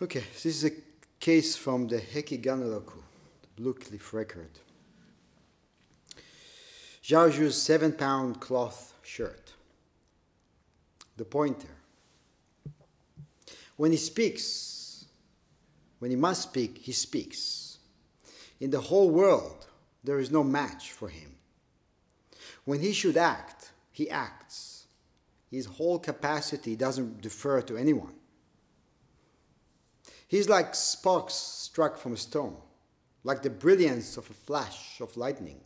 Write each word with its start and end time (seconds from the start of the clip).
Okay, 0.00 0.22
this 0.32 0.46
is 0.46 0.64
a 0.64 0.70
case 1.18 1.56
from 1.56 1.88
the 1.88 1.98
Hekiganroku, 1.98 3.02
the 3.42 3.48
Blue 3.56 3.74
Cliff 3.74 4.14
record. 4.14 4.50
Zhaozhou's 7.02 7.60
seven 7.60 7.90
pound 7.90 8.40
cloth 8.40 8.94
shirt. 9.02 9.54
The 11.16 11.24
pointer. 11.24 11.74
When 13.76 13.90
he 13.90 13.96
speaks, 13.96 15.04
when 15.98 16.12
he 16.12 16.16
must 16.16 16.42
speak, 16.42 16.78
he 16.78 16.92
speaks. 16.92 17.78
In 18.60 18.70
the 18.70 18.80
whole 18.80 19.10
world, 19.10 19.66
there 20.04 20.20
is 20.20 20.30
no 20.30 20.44
match 20.44 20.92
for 20.92 21.08
him. 21.08 21.34
When 22.64 22.78
he 22.78 22.92
should 22.92 23.16
act, 23.16 23.72
he 23.90 24.08
acts. 24.08 24.86
His 25.50 25.66
whole 25.66 25.98
capacity 25.98 26.76
doesn't 26.76 27.20
defer 27.20 27.62
to 27.62 27.76
anyone. 27.76 28.17
He's 30.28 30.48
like 30.48 30.74
sparks 30.74 31.34
struck 31.34 31.96
from 31.96 32.12
a 32.12 32.18
stone, 32.18 32.56
like 33.24 33.42
the 33.42 33.50
brilliance 33.50 34.18
of 34.18 34.28
a 34.28 34.34
flash 34.34 35.00
of 35.00 35.16
lightning, 35.16 35.60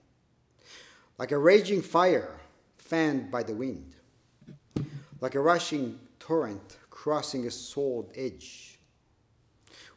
like 1.19 1.33
a 1.33 1.39
raging 1.39 1.83
fire 1.83 2.39
fanned 2.79 3.31
by 3.31 3.43
the 3.43 3.55
wind, 3.55 3.97
like 5.21 5.35
a 5.35 5.41
rushing 5.41 5.99
torrent 6.21 6.79
crossing 6.91 7.45
a 7.47 7.51
sword 7.51 8.07
edge. 8.15 8.79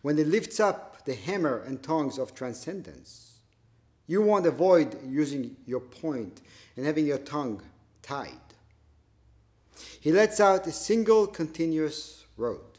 When 0.01 0.17
he 0.17 0.23
lifts 0.23 0.59
up 0.59 1.05
the 1.05 1.13
hammer 1.13 1.59
and 1.59 1.83
tongs 1.83 2.17
of 2.17 2.33
transcendence, 2.33 3.39
you 4.07 4.23
won't 4.23 4.47
avoid 4.47 4.97
using 5.07 5.55
your 5.67 5.79
point 5.79 6.41
and 6.75 6.85
having 6.85 7.05
your 7.05 7.19
tongue 7.19 7.61
tied. 8.01 8.31
He 9.99 10.11
lets 10.11 10.39
out 10.39 10.65
a 10.65 10.71
single 10.71 11.27
continuous 11.27 12.25
road 12.37 12.74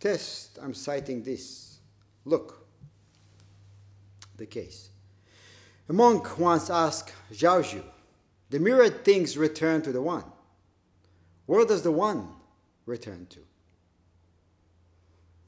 test, 0.00 0.58
I'm 0.62 0.74
citing 0.74 1.22
this. 1.22 1.78
Look, 2.24 2.66
the 4.36 4.46
case. 4.46 4.90
A 5.88 5.92
monk 5.92 6.38
once 6.38 6.70
asked 6.70 7.12
Zhaozhou, 7.32 7.82
the 8.50 8.58
mirrored 8.58 9.04
things 9.04 9.36
return 9.36 9.82
to 9.82 9.92
the 9.92 10.02
one. 10.02 10.24
Where 11.46 11.64
does 11.64 11.82
the 11.82 11.92
one 11.92 12.28
return 12.86 13.26
to? 13.30 13.40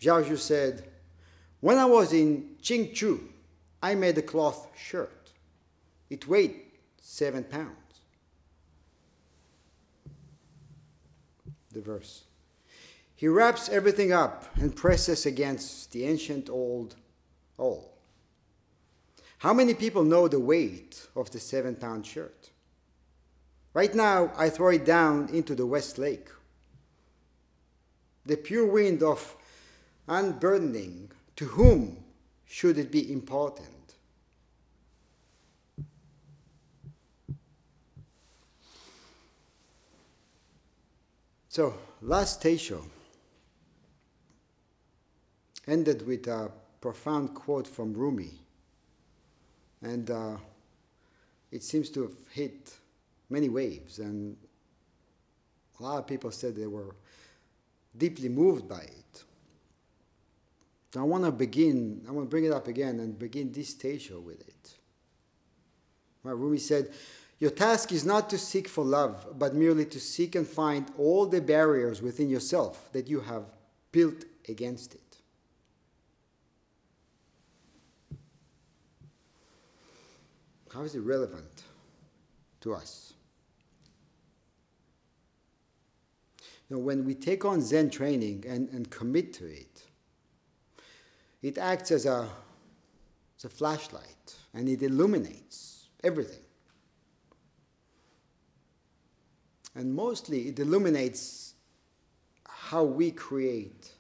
Zhaozhou 0.00 0.38
said, 0.38 0.84
When 1.60 1.78
I 1.78 1.84
was 1.84 2.12
in 2.12 2.56
Qingzhou, 2.62 3.20
I 3.82 3.94
made 3.94 4.16
a 4.18 4.22
cloth 4.22 4.68
shirt. 4.76 5.30
It 6.08 6.26
weighed 6.26 6.56
seven 7.00 7.44
pounds. 7.44 7.76
The 11.72 11.80
verse. 11.80 12.24
He 13.20 13.28
wraps 13.28 13.68
everything 13.68 14.12
up 14.12 14.46
and 14.56 14.74
presses 14.74 15.26
against 15.26 15.92
the 15.92 16.06
ancient 16.06 16.48
old 16.48 16.96
all. 17.58 17.92
How 19.36 19.52
many 19.52 19.74
people 19.74 20.04
know 20.04 20.26
the 20.26 20.40
weight 20.40 21.06
of 21.14 21.30
the 21.30 21.38
seven 21.38 21.74
pound 21.74 22.06
shirt? 22.06 22.48
Right 23.74 23.94
now, 23.94 24.32
I 24.38 24.48
throw 24.48 24.70
it 24.70 24.86
down 24.86 25.28
into 25.34 25.54
the 25.54 25.66
West 25.66 25.98
Lake. 25.98 26.28
The 28.24 28.38
pure 28.38 28.64
wind 28.64 29.02
of 29.02 29.36
unburdening, 30.08 31.10
to 31.36 31.44
whom 31.44 32.02
should 32.46 32.78
it 32.78 32.90
be 32.90 33.12
important? 33.12 33.96
So, 41.50 41.74
last 42.00 42.42
Teisho 42.42 42.82
ended 45.66 46.06
with 46.06 46.26
a 46.26 46.50
profound 46.80 47.34
quote 47.34 47.66
from 47.66 47.92
Rumi. 47.92 48.32
And 49.82 50.10
uh, 50.10 50.36
it 51.50 51.62
seems 51.62 51.90
to 51.90 52.02
have 52.02 52.14
hit 52.32 52.74
many 53.28 53.48
waves, 53.48 53.98
and 53.98 54.36
a 55.78 55.82
lot 55.82 55.98
of 55.98 56.06
people 56.06 56.30
said 56.30 56.54
they 56.54 56.66
were 56.66 56.94
deeply 57.96 58.28
moved 58.28 58.68
by 58.68 58.80
it. 58.80 59.24
So 60.92 61.00
I 61.00 61.04
want 61.04 61.24
to 61.24 61.32
begin, 61.32 62.04
I 62.08 62.10
want 62.10 62.26
to 62.26 62.30
bring 62.30 62.44
it 62.44 62.52
up 62.52 62.66
again 62.66 62.98
and 63.00 63.18
begin 63.18 63.52
this 63.52 63.74
teisho 63.74 64.20
with 64.22 64.40
it. 64.40 64.74
Right, 66.22 66.32
Rumi 66.32 66.58
said, 66.58 66.90
Your 67.38 67.50
task 67.50 67.92
is 67.92 68.04
not 68.04 68.28
to 68.30 68.38
seek 68.38 68.68
for 68.68 68.84
love, 68.84 69.38
but 69.38 69.54
merely 69.54 69.86
to 69.86 70.00
seek 70.00 70.34
and 70.34 70.46
find 70.46 70.90
all 70.98 71.26
the 71.26 71.40
barriers 71.40 72.02
within 72.02 72.28
yourself 72.28 72.92
that 72.92 73.08
you 73.08 73.20
have 73.20 73.44
built 73.92 74.24
against 74.48 74.94
it. 74.94 75.09
How 80.72 80.82
is 80.82 80.94
it 80.94 81.00
relevant 81.00 81.64
to 82.60 82.74
us? 82.74 83.14
Know, 86.70 86.78
when 86.78 87.04
we 87.04 87.14
take 87.14 87.44
on 87.44 87.60
Zen 87.60 87.90
training 87.90 88.44
and, 88.48 88.68
and 88.68 88.88
commit 88.88 89.32
to 89.34 89.46
it, 89.46 89.82
it 91.42 91.58
acts 91.58 91.90
as 91.90 92.06
a, 92.06 92.28
as 93.36 93.44
a 93.44 93.48
flashlight 93.48 94.36
and 94.54 94.68
it 94.68 94.80
illuminates 94.82 95.88
everything. 96.04 96.44
And 99.74 99.92
mostly 99.92 100.48
it 100.48 100.60
illuminates 100.60 101.54
how 102.48 102.84
we 102.84 103.10
create 103.10 103.90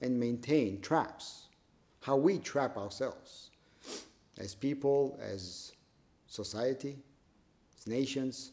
and 0.00 0.18
maintain 0.18 0.80
traps, 0.80 1.48
how 2.02 2.16
we 2.16 2.38
trap 2.38 2.76
ourselves 2.76 3.50
as 4.38 4.54
people, 4.54 5.18
as 5.20 5.72
society, 6.32 6.96
nations. 7.86 8.52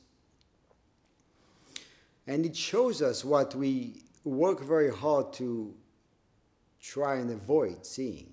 And 2.27 2.45
it 2.45 2.53
shows 2.53 3.01
us 3.01 3.23
what 3.23 3.55
we 3.55 4.03
work 4.25 4.61
very 4.61 4.93
hard 4.93 5.31
to 5.33 5.73
try 6.81 7.15
and 7.15 7.31
avoid 7.31 7.85
seeing. 7.85 8.27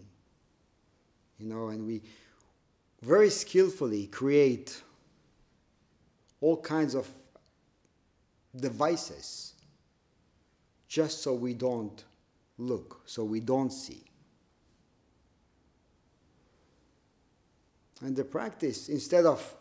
You 1.39 1.47
know, 1.47 1.69
and 1.69 1.87
we 1.87 2.03
very 3.03 3.31
skillfully 3.31 4.09
create 4.09 4.83
all 6.41 6.61
kinds 6.61 6.97
of 6.97 7.09
devices 8.57 9.53
just 10.89 11.23
so 11.23 11.35
we 11.35 11.55
don't 11.55 12.03
look, 12.59 13.01
so 13.07 13.23
we 13.23 13.39
don't 13.39 13.71
see. 13.71 14.06
And 18.03 18.15
the 18.15 18.25
practice, 18.25 18.89
instead 18.89 19.25
of 19.25 19.57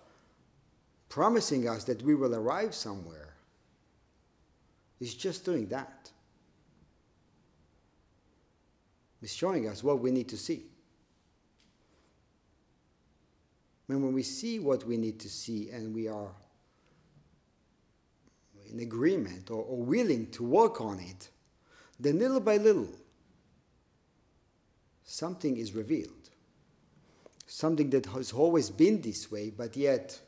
promising 1.09 1.69
us 1.69 1.85
that 1.85 2.01
we 2.01 2.15
will 2.15 2.35
arrive 2.35 2.75
somewhere, 2.75 3.33
is 4.99 5.13
just 5.13 5.45
doing 5.45 5.67
that. 5.67 6.11
It's 9.21 9.33
showing 9.33 9.67
us 9.67 9.83
what 9.83 9.99
we 9.99 10.11
need 10.11 10.29
to 10.29 10.37
see. 10.37 10.63
And 13.87 14.03
when 14.03 14.13
we 14.13 14.23
see 14.23 14.59
what 14.59 14.85
we 14.85 14.97
need 14.97 15.19
to 15.19 15.29
see 15.29 15.69
and 15.69 15.93
we 15.93 16.07
are 16.07 16.31
in 18.71 18.79
agreement 18.79 19.51
or, 19.51 19.63
or 19.63 19.77
willing 19.77 20.31
to 20.31 20.43
work 20.43 20.81
on 20.81 20.99
it, 20.99 21.29
then 21.99 22.19
little 22.19 22.39
by 22.39 22.57
little, 22.57 22.89
something 25.03 25.57
is 25.57 25.73
revealed 25.73 26.14
something 27.55 27.89
that 27.89 28.05
has 28.07 28.33
always 28.33 28.69
been 28.69 28.99
this 28.99 29.31
way, 29.31 29.49
but 29.49 29.77
yet 29.77 30.19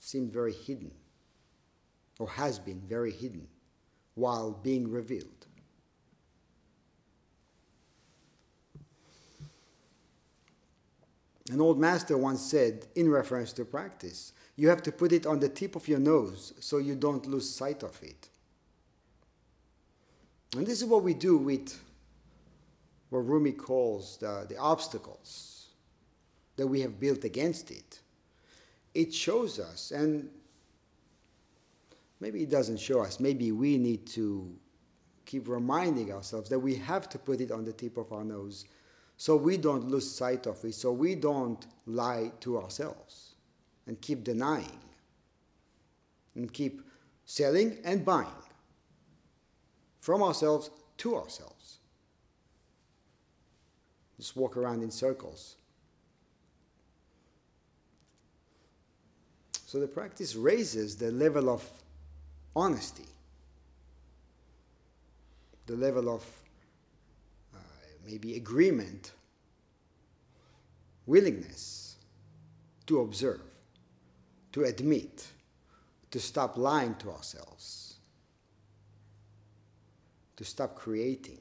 seemed 0.00 0.32
very 0.32 0.52
hidden, 0.52 0.90
or 2.18 2.28
has 2.28 2.58
been 2.58 2.80
very 2.80 3.12
hidden, 3.12 3.46
while 4.16 4.50
being 4.50 4.90
revealed. 4.90 5.46
An 11.52 11.60
old 11.60 11.78
master 11.78 12.18
once 12.18 12.40
said, 12.40 12.86
in 12.96 13.08
reference 13.08 13.52
to 13.52 13.64
practice, 13.64 14.32
you 14.56 14.68
have 14.68 14.82
to 14.82 14.90
put 14.90 15.12
it 15.12 15.24
on 15.24 15.38
the 15.38 15.48
tip 15.48 15.76
of 15.76 15.86
your 15.86 16.00
nose 16.00 16.52
so 16.58 16.78
you 16.78 16.96
don't 16.96 17.26
lose 17.26 17.48
sight 17.48 17.84
of 17.84 17.96
it. 18.02 18.28
And 20.56 20.66
this 20.66 20.82
is 20.82 20.88
what 20.88 21.04
we 21.04 21.14
do 21.14 21.36
with 21.36 21.80
what 23.10 23.20
Rumi 23.20 23.52
calls 23.52 24.16
the, 24.16 24.46
the 24.48 24.56
obstacles 24.56 25.59
that 26.60 26.66
we 26.66 26.82
have 26.82 27.00
built 27.00 27.24
against 27.24 27.70
it. 27.70 28.00
It 28.92 29.14
shows 29.14 29.58
us, 29.58 29.92
and 29.92 30.28
maybe 32.20 32.42
it 32.42 32.50
doesn't 32.50 32.78
show 32.78 33.00
us, 33.00 33.18
maybe 33.18 33.50
we 33.50 33.78
need 33.78 34.06
to 34.08 34.54
keep 35.24 35.48
reminding 35.48 36.12
ourselves 36.12 36.50
that 36.50 36.58
we 36.58 36.74
have 36.74 37.08
to 37.08 37.18
put 37.18 37.40
it 37.40 37.50
on 37.50 37.64
the 37.64 37.72
tip 37.72 37.96
of 37.96 38.12
our 38.12 38.24
nose 38.24 38.66
so 39.16 39.36
we 39.36 39.56
don't 39.56 39.88
lose 39.88 40.10
sight 40.10 40.46
of 40.46 40.62
it, 40.62 40.74
so 40.74 40.92
we 40.92 41.14
don't 41.14 41.66
lie 41.86 42.30
to 42.40 42.58
ourselves 42.58 43.36
and 43.86 43.98
keep 44.02 44.22
denying 44.22 44.80
and 46.34 46.52
keep 46.52 46.82
selling 47.24 47.78
and 47.86 48.04
buying 48.04 48.28
from 50.02 50.22
ourselves 50.22 50.68
to 50.98 51.16
ourselves. 51.16 51.78
Just 54.18 54.36
walk 54.36 54.58
around 54.58 54.82
in 54.82 54.90
circles. 54.90 55.56
So 59.70 59.78
the 59.78 59.86
practice 59.86 60.34
raises 60.34 60.96
the 60.96 61.12
level 61.12 61.48
of 61.48 61.64
honesty, 62.56 63.06
the 65.66 65.76
level 65.76 66.12
of 66.12 66.24
uh, 67.54 67.58
maybe 68.04 68.34
agreement, 68.34 69.12
willingness 71.06 71.94
to 72.86 72.98
observe, 72.98 73.42
to 74.54 74.64
admit, 74.64 75.28
to 76.10 76.18
stop 76.18 76.56
lying 76.56 76.96
to 76.96 77.12
ourselves, 77.12 77.94
to 80.34 80.44
stop 80.44 80.74
creating. 80.74 81.38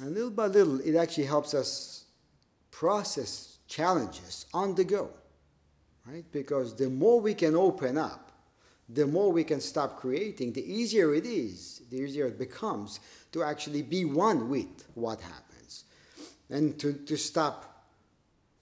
And 0.00 0.14
little 0.14 0.30
by 0.30 0.46
little, 0.46 0.80
it 0.80 0.96
actually 0.96 1.26
helps 1.26 1.52
us 1.52 2.04
process 2.70 3.58
challenges 3.68 4.46
on 4.54 4.74
the 4.74 4.84
go, 4.84 5.10
right? 6.06 6.24
Because 6.32 6.74
the 6.74 6.88
more 6.88 7.20
we 7.20 7.34
can 7.34 7.54
open 7.54 7.98
up, 7.98 8.32
the 8.88 9.06
more 9.06 9.30
we 9.30 9.44
can 9.44 9.60
stop 9.60 9.98
creating, 9.98 10.52
the 10.54 10.72
easier 10.72 11.14
it 11.14 11.26
is, 11.26 11.82
the 11.90 11.98
easier 11.98 12.26
it 12.26 12.38
becomes 12.38 12.98
to 13.32 13.42
actually 13.42 13.82
be 13.82 14.04
one 14.04 14.48
with 14.48 14.86
what 14.94 15.20
happens 15.20 15.84
and 16.48 16.78
to, 16.80 16.92
to 16.92 17.16
stop 17.16 17.86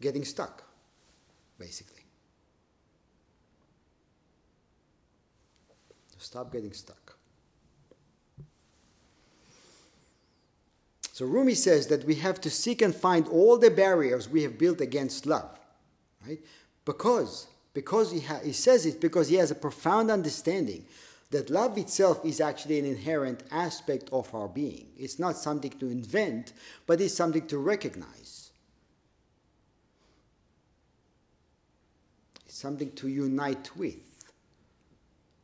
getting 0.00 0.25
stuck, 0.25 0.64
basically. 1.58 2.02
To 6.19 6.25
stop 6.25 6.52
getting 6.52 6.73
stuck. 6.73 7.08
So 11.19 11.26
Rumi 11.26 11.55
says 11.55 11.88
that 11.88 12.05
we 12.05 12.15
have 12.15 12.41
to 12.43 12.49
seek 12.49 12.81
and 12.81 12.94
find 12.94 13.26
all 13.26 13.59
the 13.59 13.73
barriers 13.73 14.29
we 14.29 14.44
have 14.44 14.56
built 14.56 14.81
against 14.81 15.26
love, 15.26 15.59
right? 16.25 16.38
Because, 16.85 17.49
because 17.75 18.12
he, 18.12 18.20
ha- 18.20 18.38
he 18.44 18.53
says 18.53 18.87
it 18.87 19.00
because 19.00 19.26
he 19.26 19.35
has 19.35 19.50
a 19.50 19.56
profound 19.56 20.12
understanding 20.12 20.87
that 21.32 21.50
love 21.50 21.76
itself 21.76 22.25
is 22.25 22.41
actually 22.41 22.79
an 22.79 22.85
inherent 22.85 23.43
aspect 23.50 24.09
of 24.12 24.32
our 24.32 24.47
being. 24.47 24.87
It's 24.97 25.19
not 25.19 25.37
something 25.37 25.73
to 25.81 25.91
invent, 25.91 26.53
but 26.87 27.00
it's 27.00 27.15
something 27.15 27.49
to 27.49 27.59
recognize. 27.59 28.53
It's 32.47 32.59
something 32.59 32.93
to 32.93 33.09
unite 33.09 33.76
with, 33.76 33.99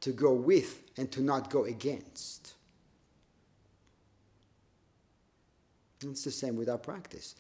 to 0.03 0.13
go 0.13 0.35
with, 0.35 0.85
and 0.97 1.11
to 1.11 1.21
not 1.21 1.51
go 1.51 1.65
against. 1.65 2.54
It's 6.11 6.25
the 6.25 6.31
same 6.31 6.57
with 6.57 6.69
our 6.69 6.79
practice. 6.79 7.35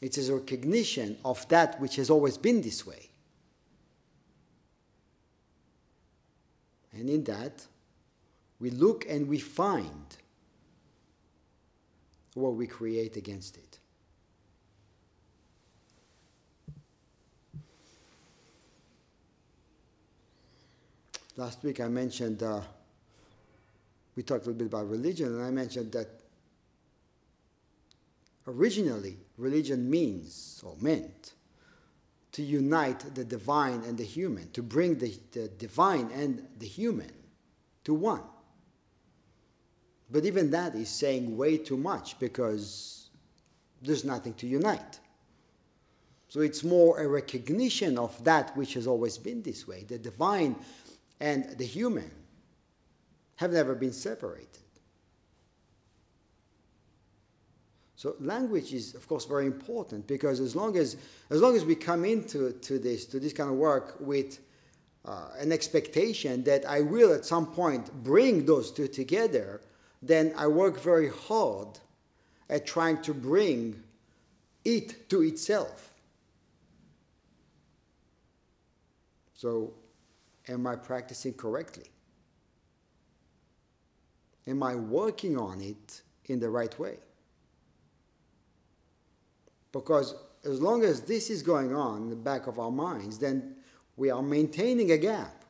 It 0.00 0.16
is 0.16 0.28
a 0.28 0.34
recognition 0.34 1.18
of 1.24 1.46
that 1.48 1.80
which 1.80 1.96
has 1.96 2.10
always 2.10 2.38
been 2.38 2.62
this 2.62 2.86
way. 2.86 3.10
And 6.92 7.08
in 7.08 7.24
that, 7.24 7.66
we 8.58 8.70
look 8.70 9.06
and 9.08 9.28
we 9.28 9.38
find 9.38 10.16
what 12.34 12.54
we 12.54 12.66
create 12.66 13.16
against 13.16 13.56
it. 13.56 13.78
Last 21.36 21.62
week 21.62 21.80
I 21.80 21.88
mentioned, 21.88 22.42
uh, 22.42 22.60
we 24.14 24.22
talked 24.22 24.44
a 24.44 24.50
little 24.50 24.58
bit 24.58 24.66
about 24.66 24.90
religion, 24.90 25.28
and 25.28 25.42
I 25.42 25.50
mentioned 25.50 25.92
that 25.92 26.19
originally 28.50 29.16
religion 29.36 29.88
means 29.88 30.62
or 30.64 30.76
meant 30.80 31.34
to 32.32 32.42
unite 32.42 33.14
the 33.14 33.24
divine 33.24 33.82
and 33.84 33.98
the 33.98 34.04
human, 34.04 34.50
to 34.52 34.62
bring 34.62 34.98
the, 34.98 35.18
the 35.32 35.48
divine 35.48 36.10
and 36.12 36.46
the 36.58 36.66
human 36.66 37.12
to 37.84 37.94
one. 37.94 38.22
But 40.10 40.24
even 40.24 40.50
that 40.50 40.74
is 40.74 40.88
saying 40.88 41.36
way 41.36 41.56
too 41.56 41.76
much 41.76 42.18
because 42.18 43.10
there's 43.82 44.04
nothing 44.04 44.34
to 44.34 44.46
unite. 44.46 44.98
So 46.28 46.40
it's 46.40 46.62
more 46.62 47.00
a 47.00 47.08
recognition 47.08 47.98
of 47.98 48.22
that 48.24 48.56
which 48.56 48.74
has 48.74 48.86
always 48.86 49.18
been 49.18 49.42
this 49.42 49.66
way. 49.66 49.84
The 49.84 49.98
divine 49.98 50.56
and 51.18 51.56
the 51.58 51.66
human 51.66 52.10
have 53.36 53.52
never 53.52 53.74
been 53.74 53.92
separated. 53.92 54.46
So 58.00 58.16
language 58.18 58.72
is, 58.72 58.94
of 58.94 59.06
course, 59.06 59.26
very 59.26 59.44
important 59.44 60.06
because 60.06 60.40
as 60.40 60.56
long 60.56 60.74
as, 60.78 60.96
as 61.28 61.42
long 61.42 61.54
as 61.54 61.66
we 61.66 61.74
come 61.74 62.06
into 62.06 62.52
to 62.52 62.78
this, 62.78 63.04
to 63.04 63.20
this 63.20 63.34
kind 63.34 63.50
of 63.50 63.56
work 63.56 63.96
with 64.00 64.38
uh, 65.04 65.28
an 65.38 65.52
expectation 65.52 66.42
that 66.44 66.64
I 66.64 66.80
will 66.80 67.12
at 67.12 67.26
some 67.26 67.44
point 67.48 67.92
bring 68.02 68.46
those 68.46 68.70
two 68.70 68.88
together, 68.88 69.60
then 70.00 70.32
I 70.34 70.46
work 70.46 70.80
very 70.80 71.10
hard 71.10 71.78
at 72.48 72.64
trying 72.66 73.02
to 73.02 73.12
bring 73.12 73.82
it 74.64 75.10
to 75.10 75.20
itself. 75.20 75.92
So, 79.34 79.74
am 80.48 80.66
I 80.66 80.76
practicing 80.76 81.34
correctly? 81.34 81.90
Am 84.46 84.62
I 84.62 84.74
working 84.74 85.36
on 85.36 85.60
it 85.60 86.00
in 86.24 86.40
the 86.40 86.48
right 86.48 86.78
way? 86.78 86.96
Because 89.72 90.14
as 90.44 90.60
long 90.60 90.82
as 90.84 91.02
this 91.02 91.30
is 91.30 91.42
going 91.42 91.74
on 91.74 92.02
in 92.02 92.10
the 92.10 92.16
back 92.16 92.46
of 92.46 92.58
our 92.58 92.70
minds, 92.70 93.18
then 93.18 93.56
we 93.96 94.10
are 94.10 94.22
maintaining 94.22 94.90
a 94.92 94.98
gap. 94.98 95.44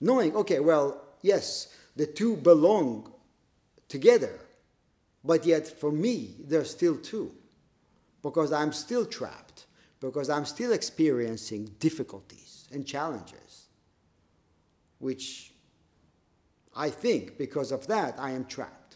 Knowing, 0.00 0.34
okay, 0.36 0.60
well, 0.60 1.02
yes, 1.22 1.74
the 1.96 2.06
two 2.06 2.36
belong 2.36 3.12
together, 3.88 4.38
but 5.24 5.44
yet 5.44 5.66
for 5.66 5.90
me, 5.90 6.36
they're 6.44 6.64
still 6.64 6.96
two. 6.96 7.32
Because 8.22 8.52
I'm 8.52 8.72
still 8.72 9.04
trapped, 9.04 9.66
because 10.00 10.30
I'm 10.30 10.44
still 10.44 10.72
experiencing 10.72 11.70
difficulties 11.78 12.68
and 12.72 12.86
challenges, 12.86 13.66
which 14.98 15.52
I 16.76 16.90
think 16.90 17.38
because 17.38 17.72
of 17.72 17.86
that 17.88 18.14
I 18.18 18.30
am 18.30 18.44
trapped. 18.44 18.87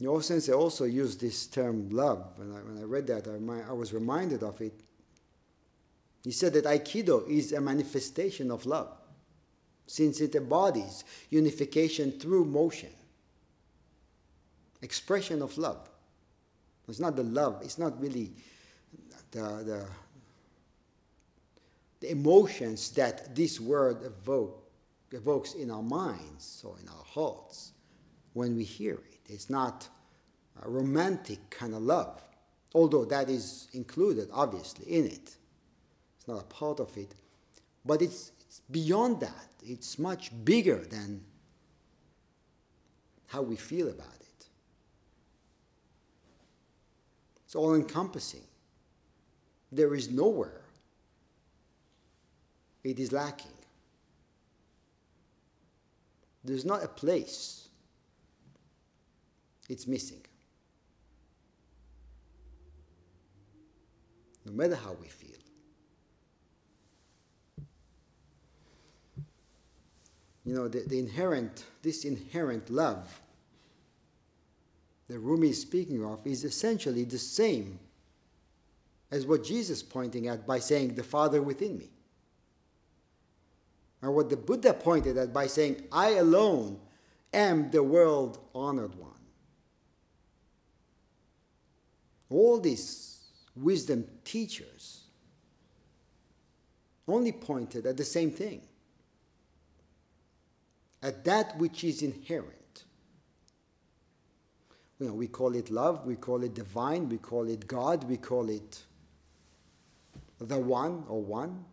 Nyoho 0.00 0.22
Sensei 0.22 0.52
also 0.52 0.84
used 0.84 1.20
this 1.20 1.46
term 1.46 1.90
love. 1.90 2.24
When 2.36 2.52
I, 2.52 2.60
when 2.60 2.78
I 2.78 2.84
read 2.84 3.06
that, 3.08 3.26
I, 3.26 3.70
I 3.70 3.72
was 3.72 3.92
reminded 3.92 4.42
of 4.42 4.60
it. 4.60 4.80
He 6.22 6.30
said 6.30 6.52
that 6.54 6.64
Aikido 6.64 7.28
is 7.28 7.52
a 7.52 7.60
manifestation 7.60 8.50
of 8.50 8.66
love, 8.66 8.92
since 9.86 10.20
it 10.20 10.34
embodies 10.34 11.04
unification 11.30 12.12
through 12.12 12.44
motion, 12.44 12.90
expression 14.82 15.42
of 15.42 15.56
love. 15.58 15.88
It's 16.88 17.00
not 17.00 17.16
the 17.16 17.22
love, 17.22 17.60
it's 17.62 17.78
not 17.78 18.00
really 18.00 18.32
the, 19.30 19.40
the, 19.40 19.86
the 22.00 22.10
emotions 22.10 22.90
that 22.92 23.34
this 23.34 23.60
word 23.60 24.02
evoke, 24.04 24.70
evokes 25.12 25.54
in 25.54 25.70
our 25.70 25.82
minds 25.82 26.62
or 26.64 26.76
in 26.80 26.88
our 26.88 27.04
hearts 27.04 27.72
when 28.32 28.56
we 28.56 28.64
hear 28.64 28.94
it. 28.94 29.17
It's 29.28 29.50
not 29.50 29.88
a 30.62 30.68
romantic 30.68 31.50
kind 31.50 31.74
of 31.74 31.82
love, 31.82 32.20
although 32.74 33.04
that 33.04 33.28
is 33.28 33.68
included, 33.72 34.28
obviously, 34.32 34.86
in 34.86 35.06
it. 35.06 35.36
It's 36.16 36.26
not 36.26 36.40
a 36.40 36.44
part 36.44 36.80
of 36.80 36.96
it. 36.96 37.14
But 37.84 38.02
it's, 38.02 38.32
it's 38.40 38.60
beyond 38.70 39.20
that, 39.20 39.48
it's 39.62 39.98
much 39.98 40.32
bigger 40.44 40.78
than 40.78 41.22
how 43.26 43.42
we 43.42 43.56
feel 43.56 43.88
about 43.88 44.06
it. 44.20 44.46
It's 47.44 47.54
all 47.54 47.74
encompassing. 47.74 48.44
There 49.70 49.94
is 49.94 50.10
nowhere 50.10 50.62
it 52.84 52.98
is 52.98 53.12
lacking. 53.12 53.52
There's 56.44 56.64
not 56.64 56.82
a 56.82 56.88
place 56.88 57.67
it's 59.68 59.86
missing. 59.86 60.20
No 64.44 64.52
matter 64.52 64.76
how 64.76 64.92
we 64.92 65.08
feel. 65.08 65.28
You 70.44 70.54
know, 70.54 70.68
the, 70.68 70.80
the 70.80 70.98
inherent, 70.98 71.64
this 71.82 72.06
inherent 72.06 72.70
love 72.70 73.20
that 75.08 75.18
Rumi 75.18 75.50
is 75.50 75.60
speaking 75.60 76.02
of 76.04 76.26
is 76.26 76.44
essentially 76.44 77.04
the 77.04 77.18
same 77.18 77.78
as 79.10 79.26
what 79.26 79.44
Jesus 79.44 79.78
is 79.78 79.82
pointing 79.82 80.28
at 80.28 80.46
by 80.46 80.58
saying, 80.58 80.94
The 80.94 81.02
Father 81.02 81.42
within 81.42 81.78
me. 81.78 81.90
Or 84.02 84.10
what 84.12 84.30
the 84.30 84.36
Buddha 84.36 84.72
pointed 84.72 85.16
at 85.18 85.32
by 85.32 85.48
saying, 85.48 85.82
I 85.90 86.10
alone 86.12 86.78
am 87.32 87.70
the 87.70 87.82
world 87.82 88.38
honored 88.54 88.94
one. 88.94 89.10
All 92.30 92.60
these 92.60 93.18
wisdom 93.56 94.06
teachers 94.24 95.04
only 97.06 97.32
pointed 97.32 97.86
at 97.86 97.96
the 97.96 98.04
same 98.04 98.30
thing 98.30 98.62
at 101.02 101.24
that 101.24 101.56
which 101.58 101.84
is 101.84 102.02
inherent. 102.02 102.84
You 104.98 105.06
know, 105.06 105.14
we 105.14 105.28
call 105.28 105.54
it 105.54 105.70
love, 105.70 106.04
we 106.06 106.16
call 106.16 106.42
it 106.42 106.54
divine, 106.54 107.08
we 107.08 107.18
call 107.18 107.48
it 107.48 107.66
God, 107.66 108.04
we 108.04 108.16
call 108.16 108.48
it 108.50 108.82
the 110.40 110.58
one 110.58 111.04
or 111.08 111.22
one. 111.22 111.64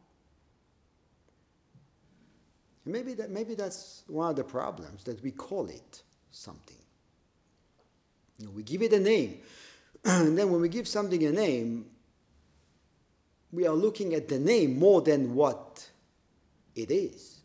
Maybe, 2.85 3.15
that, 3.15 3.31
maybe 3.31 3.55
that's 3.55 4.03
one 4.05 4.29
of 4.29 4.35
the 4.35 4.43
problems, 4.43 5.03
that 5.05 5.24
we 5.24 5.31
call 5.31 5.67
it 5.67 6.03
something. 6.29 6.77
You 8.38 8.45
know, 8.45 8.51
we 8.51 8.62
give 8.62 8.83
it 8.83 8.93
a 8.93 9.00
name. 9.00 9.39
And 10.05 10.38
then 10.38 10.51
when 10.51 10.62
we 10.62 10.69
give 10.69 10.88
something 10.88 11.24
a 11.25 11.31
name, 11.31 11.85
we 13.51 13.65
are 13.65 13.74
looking 13.74 14.13
at 14.13 14.27
the 14.27 14.39
name 14.39 14.77
more 14.77 15.01
than 15.01 15.33
what 15.33 15.89
it 16.75 16.91
is. 16.91 17.39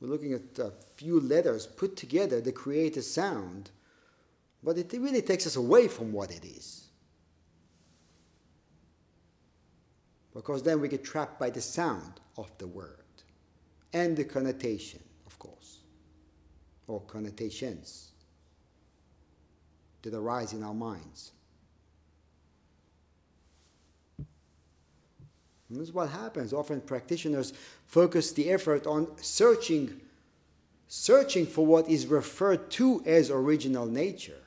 We're 0.00 0.08
looking 0.08 0.34
at 0.34 0.58
a 0.58 0.72
few 0.96 1.20
letters 1.20 1.66
put 1.66 1.96
together 1.96 2.40
to 2.40 2.52
create 2.52 2.96
a 2.96 3.02
sound, 3.02 3.70
but 4.62 4.76
it 4.76 4.92
really 4.92 5.22
takes 5.22 5.46
us 5.46 5.56
away 5.56 5.88
from 5.88 6.12
what 6.12 6.30
it 6.30 6.44
is. 6.44 6.88
Because 10.34 10.62
then 10.62 10.80
we 10.80 10.88
get 10.88 11.04
trapped 11.04 11.38
by 11.38 11.48
the 11.48 11.60
sound 11.60 12.20
of 12.36 12.50
the 12.58 12.66
word 12.66 12.98
and 13.92 14.16
the 14.16 14.24
connotation, 14.24 15.00
of 15.26 15.38
course, 15.38 15.78
or 16.88 17.00
connotations 17.02 18.10
that 20.04 20.14
arise 20.14 20.52
in 20.52 20.62
our 20.62 20.74
minds. 20.74 21.32
And 25.68 25.80
this 25.80 25.88
is 25.88 25.94
what 25.94 26.10
happens. 26.10 26.52
Often 26.52 26.82
practitioners 26.82 27.52
focus 27.86 28.32
the 28.32 28.50
effort 28.50 28.86
on 28.86 29.08
searching, 29.16 30.00
searching 30.86 31.46
for 31.46 31.66
what 31.66 31.88
is 31.88 32.06
referred 32.06 32.70
to 32.72 33.02
as 33.04 33.30
original 33.30 33.86
nature. 33.86 34.40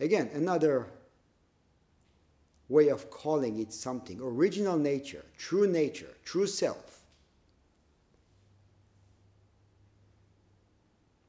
Again, 0.00 0.30
another 0.34 0.86
way 2.68 2.88
of 2.88 3.10
calling 3.10 3.60
it 3.60 3.72
something. 3.72 4.18
Original 4.20 4.76
nature, 4.76 5.24
true 5.36 5.68
nature, 5.70 6.16
true 6.24 6.46
self. 6.46 7.00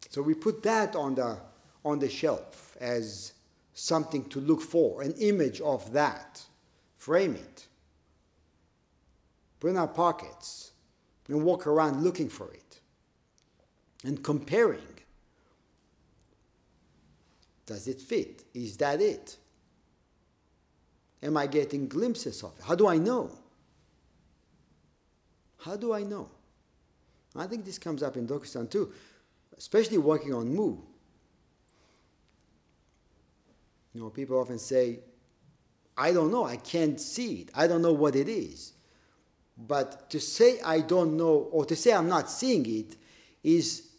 So 0.09 0.21
we 0.21 0.33
put 0.33 0.63
that 0.63 0.95
on 0.95 1.15
the, 1.15 1.37
on 1.83 1.99
the 1.99 2.09
shelf 2.09 2.77
as 2.79 3.33
something 3.73 4.25
to 4.29 4.39
look 4.39 4.61
for, 4.61 5.01
an 5.01 5.13
image 5.19 5.61
of 5.61 5.93
that. 5.93 6.43
Frame 6.97 7.35
it 7.35 7.67
put 9.63 9.69
in 9.69 9.77
our 9.77 9.87
pockets, 9.87 10.73
and 11.29 11.41
walk 11.41 11.67
around 11.67 12.03
looking 12.03 12.27
for 12.27 12.51
it 12.51 12.81
and 14.03 14.21
comparing. 14.21 14.99
Does 17.65 17.87
it 17.87 18.01
fit? 18.01 18.43
Is 18.53 18.75
that 18.75 18.99
it? 18.99 19.37
Am 21.21 21.37
I 21.37 21.47
getting 21.47 21.87
glimpses 21.87 22.43
of 22.43 22.51
it? 22.59 22.65
How 22.65 22.75
do 22.75 22.89
I 22.89 22.97
know? 22.97 23.31
How 25.59 25.77
do 25.77 25.93
I 25.93 26.03
know? 26.03 26.29
I 27.37 27.47
think 27.47 27.63
this 27.63 27.79
comes 27.79 28.03
up 28.03 28.17
in 28.17 28.27
Dokusan 28.27 28.69
too, 28.69 28.91
especially 29.57 29.97
working 29.97 30.33
on 30.33 30.53
Mu. 30.53 30.75
You 33.93 34.01
know, 34.01 34.09
people 34.09 34.39
often 34.39 34.59
say, 34.59 34.99
I 35.95 36.11
don't 36.11 36.31
know, 36.31 36.45
I 36.45 36.57
can't 36.57 36.99
see 36.99 37.41
it, 37.41 37.49
I 37.53 37.67
don't 37.67 37.81
know 37.81 37.93
what 37.93 38.15
it 38.15 38.27
is. 38.27 38.73
But 39.57 40.09
to 40.09 40.19
say 40.19 40.59
I 40.61 40.81
don't 40.81 41.15
know 41.15 41.47
or 41.51 41.65
to 41.65 41.75
say 41.75 41.93
I'm 41.93 42.09
not 42.09 42.29
seeing 42.29 42.65
it 42.65 42.95
is 43.43 43.89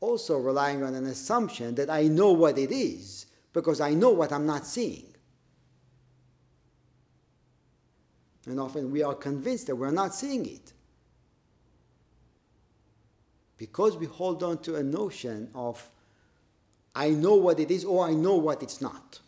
also 0.00 0.38
relying 0.38 0.82
on 0.82 0.94
an 0.94 1.06
assumption 1.06 1.74
that 1.76 1.90
I 1.90 2.04
know 2.04 2.32
what 2.32 2.58
it 2.58 2.72
is 2.72 3.26
because 3.52 3.80
I 3.80 3.94
know 3.94 4.10
what 4.10 4.32
I'm 4.32 4.46
not 4.46 4.66
seeing. 4.66 5.06
And 8.46 8.58
often 8.58 8.90
we 8.90 9.02
are 9.02 9.14
convinced 9.14 9.66
that 9.68 9.76
we're 9.76 9.90
not 9.90 10.14
seeing 10.14 10.46
it. 10.46 10.72
Because 13.58 13.96
we 13.96 14.06
hold 14.06 14.42
on 14.42 14.58
to 14.62 14.76
a 14.76 14.82
notion 14.82 15.50
of 15.54 15.88
I 16.94 17.10
know 17.10 17.34
what 17.34 17.60
it 17.60 17.70
is 17.70 17.84
or 17.84 18.06
I 18.06 18.12
know 18.12 18.36
what 18.36 18.62
it's 18.62 18.80
not. 18.80 19.20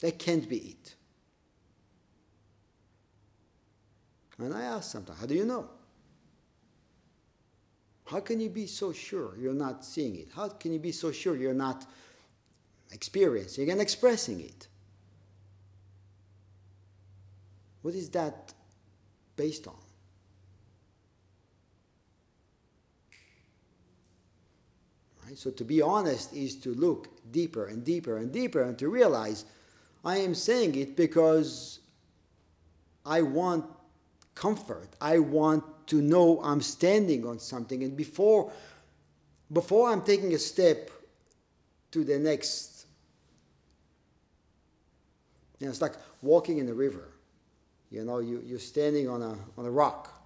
That 0.00 0.18
can't 0.18 0.48
be 0.48 0.56
it. 0.56 0.94
And 4.38 4.54
I 4.54 4.62
ask 4.62 4.92
sometimes, 4.92 5.18
how 5.18 5.26
do 5.26 5.34
you 5.34 5.44
know? 5.44 5.68
How 8.06 8.20
can 8.20 8.40
you 8.40 8.48
be 8.48 8.66
so 8.66 8.92
sure 8.92 9.36
you're 9.36 9.52
not 9.52 9.84
seeing 9.84 10.16
it? 10.16 10.28
How 10.34 10.48
can 10.48 10.72
you 10.72 10.78
be 10.78 10.92
so 10.92 11.12
sure 11.12 11.36
you're 11.36 11.52
not 11.52 11.84
experiencing 12.92 13.70
and 13.70 13.80
expressing 13.80 14.40
it? 14.40 14.68
What 17.82 17.94
is 17.94 18.08
that 18.10 18.54
based 19.36 19.66
on? 19.66 19.87
Right? 25.28 25.36
So 25.36 25.50
to 25.50 25.64
be 25.64 25.82
honest 25.82 26.32
is 26.32 26.56
to 26.56 26.74
look 26.74 27.08
deeper 27.30 27.66
and 27.66 27.84
deeper 27.84 28.16
and 28.16 28.32
deeper 28.32 28.62
and 28.62 28.78
to 28.78 28.88
realize 28.88 29.44
I 30.04 30.18
am 30.18 30.34
saying 30.34 30.74
it 30.76 30.96
because 30.96 31.80
I 33.04 33.22
want 33.22 33.66
comfort. 34.34 34.88
I 35.00 35.18
want 35.18 35.64
to 35.88 36.00
know 36.00 36.40
I'm 36.42 36.62
standing 36.62 37.26
on 37.26 37.38
something. 37.40 37.82
And 37.82 37.96
before, 37.96 38.50
before 39.52 39.90
I'm 39.90 40.02
taking 40.02 40.32
a 40.32 40.38
step 40.38 40.90
to 41.90 42.04
the 42.04 42.18
next, 42.18 42.86
you 45.58 45.66
know, 45.66 45.70
it's 45.70 45.82
like 45.82 45.94
walking 46.22 46.58
in 46.58 46.68
a 46.68 46.74
river. 46.74 47.08
You 47.90 48.04
know, 48.04 48.20
you, 48.20 48.42
you're 48.46 48.58
standing 48.58 49.08
on 49.08 49.20
a, 49.20 49.36
on 49.58 49.66
a 49.66 49.70
rock. 49.70 50.22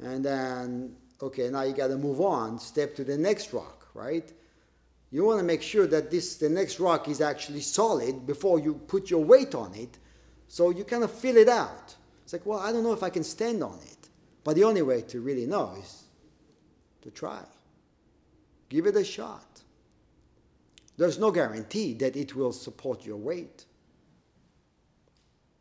And 0.00 0.24
then, 0.24 0.96
okay, 1.22 1.48
now 1.50 1.62
you 1.62 1.72
got 1.72 1.88
to 1.88 1.96
move 1.96 2.20
on, 2.20 2.58
step 2.58 2.94
to 2.96 3.04
the 3.04 3.18
next 3.18 3.52
rock, 3.52 3.88
right? 3.94 4.32
You 5.10 5.24
want 5.24 5.38
to 5.38 5.44
make 5.44 5.62
sure 5.62 5.86
that 5.86 6.10
this 6.10 6.36
the 6.36 6.48
next 6.48 6.80
rock 6.80 7.08
is 7.08 7.20
actually 7.20 7.60
solid 7.60 8.26
before 8.26 8.58
you 8.58 8.74
put 8.74 9.10
your 9.10 9.24
weight 9.24 9.54
on 9.54 9.74
it, 9.74 9.98
so 10.48 10.70
you 10.70 10.84
kind 10.84 11.04
of 11.04 11.10
feel 11.10 11.36
it 11.36 11.48
out. 11.48 11.94
It's 12.24 12.32
like, 12.32 12.44
well, 12.44 12.58
I 12.58 12.72
don't 12.72 12.82
know 12.82 12.92
if 12.92 13.02
I 13.02 13.10
can 13.10 13.24
stand 13.24 13.62
on 13.62 13.78
it. 13.86 13.98
But 14.44 14.56
the 14.56 14.64
only 14.64 14.82
way 14.82 15.02
to 15.02 15.20
really 15.20 15.46
know 15.46 15.74
is 15.78 16.04
to 17.02 17.10
try. 17.10 17.40
Give 18.68 18.86
it 18.86 18.96
a 18.96 19.04
shot. 19.04 19.62
There's 20.96 21.18
no 21.18 21.30
guarantee 21.30 21.94
that 21.94 22.16
it 22.16 22.34
will 22.34 22.52
support 22.52 23.06
your 23.06 23.16
weight. 23.16 23.64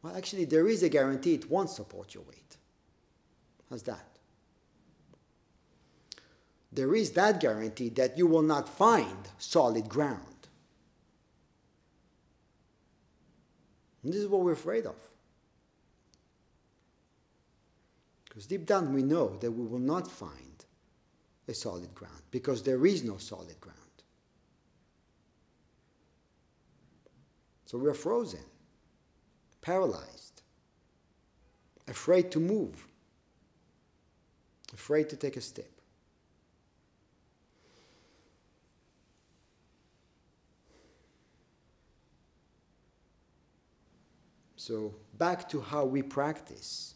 Well, 0.02 0.16
actually, 0.16 0.46
there 0.46 0.68
is 0.68 0.84
a 0.84 0.90
guarantee 0.90 1.36
it 1.36 1.50
won't 1.50 1.70
support 1.70 2.14
your 2.14 2.24
weight. 2.24 2.58
How's 3.70 3.84
that? 3.84 4.17
There 6.72 6.94
is 6.96 7.12
that 7.12 7.40
guarantee 7.40 7.90
that 7.90 8.18
you 8.18 8.28
will 8.28 8.42
not 8.42 8.68
find 8.68 9.30
solid 9.38 9.88
ground. 9.88 10.22
And 14.04 14.14
this 14.14 14.22
is 14.22 14.28
what 14.28 14.42
we're 14.42 14.54
afraid 14.54 14.86
of. 14.86 14.96
Because 18.26 18.46
deep 18.46 18.66
down 18.66 18.94
we 18.94 19.04
know 19.04 19.38
that 19.38 19.52
we 19.52 19.66
will 19.66 19.80
not 19.80 20.10
find 20.10 20.66
a 21.48 21.54
solid 21.54 21.94
ground 21.96 22.22
because 22.30 22.64
there 22.64 22.86
is 22.86 23.04
no 23.04 23.18
solid 23.18 23.60
ground. 23.60 23.78
So 27.66 27.78
we 27.78 27.90
are 27.90 27.94
frozen, 27.94 28.46
paralyzed, 29.62 30.42
afraid 31.88 32.32
to 32.32 32.40
move, 32.40 32.88
afraid 34.74 35.10
to 35.10 35.18
take 35.18 35.36
a 35.36 35.42
step. 35.42 35.77
So, 44.68 44.94
back 45.18 45.48
to 45.52 45.62
how 45.62 45.86
we 45.86 46.02
practice. 46.02 46.96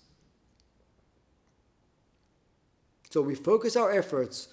So 3.10 3.22
we 3.22 3.34
focus 3.34 3.78
our 3.78 3.90
efforts 3.90 4.50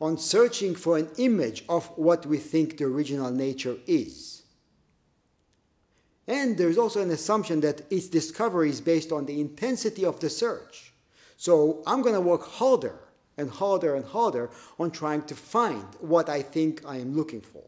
on 0.00 0.18
searching 0.18 0.74
for 0.74 0.98
an 0.98 1.08
image 1.18 1.62
of 1.68 1.86
what 1.96 2.26
we 2.26 2.38
think 2.38 2.76
the 2.76 2.86
original 2.86 3.30
nature 3.30 3.76
is. 3.86 4.42
And 6.26 6.58
there's 6.58 6.78
also 6.78 7.00
an 7.00 7.10
assumption 7.10 7.60
that 7.60 7.82
its 7.92 8.08
discovery 8.08 8.70
is 8.70 8.80
based 8.80 9.12
on 9.12 9.26
the 9.26 9.40
intensity 9.40 10.04
of 10.04 10.18
the 10.18 10.28
search. 10.28 10.92
So 11.36 11.84
I'm 11.86 12.02
going 12.02 12.16
to 12.16 12.20
work 12.20 12.44
harder 12.44 12.98
and 13.36 13.50
harder 13.50 13.94
and 13.94 14.04
harder 14.04 14.50
on 14.80 14.90
trying 14.90 15.22
to 15.26 15.36
find 15.36 15.86
what 16.00 16.28
I 16.28 16.42
think 16.42 16.84
I 16.84 16.96
am 16.96 17.14
looking 17.14 17.40
for. 17.40 17.62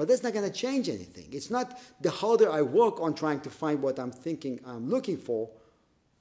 But 0.00 0.08
that's 0.08 0.22
not 0.22 0.32
going 0.32 0.50
to 0.50 0.56
change 0.58 0.88
anything. 0.88 1.28
It's 1.30 1.50
not 1.50 1.78
the 2.00 2.08
harder 2.08 2.50
I 2.50 2.62
work 2.62 3.02
on 3.02 3.12
trying 3.12 3.40
to 3.40 3.50
find 3.50 3.82
what 3.82 3.98
I'm 3.98 4.10
thinking 4.10 4.58
I'm 4.64 4.88
looking 4.88 5.18
for, 5.18 5.50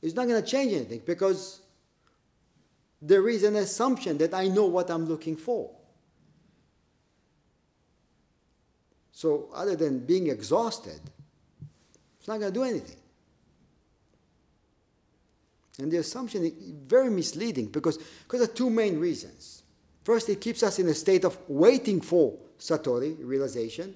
it's 0.01 0.15
not 0.15 0.27
going 0.27 0.43
to 0.43 0.45
change 0.45 0.73
anything 0.73 1.01
because 1.05 1.61
there 3.01 3.29
is 3.29 3.45
an 3.45 3.55
assumption 3.55 4.17
that 4.17 4.33
I 4.33 4.49
know 4.49 4.65
what 4.65 4.91
I'm 4.91 5.05
looking 5.05 5.37
for. 5.37 5.71
So, 9.13 9.47
other 9.53 9.77
than 9.77 9.99
being 9.99 10.27
exhausted, 10.27 10.99
it's 12.19 12.27
not 12.27 12.41
going 12.41 12.51
to 12.51 12.59
do 12.59 12.65
anything. 12.65 12.99
And 15.77 15.89
the 15.89 15.99
assumption 15.99 16.43
is 16.43 16.51
very 16.85 17.09
misleading 17.09 17.67
because, 17.67 17.97
because 17.97 18.41
of 18.41 18.53
two 18.53 18.69
main 18.69 18.99
reasons. 18.99 19.63
First, 20.03 20.27
it 20.27 20.41
keeps 20.41 20.63
us 20.63 20.79
in 20.79 20.89
a 20.89 20.93
state 20.93 21.23
of 21.23 21.37
waiting 21.47 22.01
for 22.01 22.37
satori, 22.59 23.17
realization, 23.19 23.95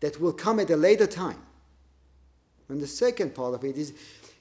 that 0.00 0.20
will 0.20 0.32
come 0.32 0.60
at 0.60 0.70
a 0.70 0.76
later 0.76 1.06
time. 1.06 1.42
And 2.68 2.80
the 2.80 2.86
second 2.86 3.34
part 3.34 3.54
of 3.54 3.64
it 3.64 3.76
is 3.76 3.92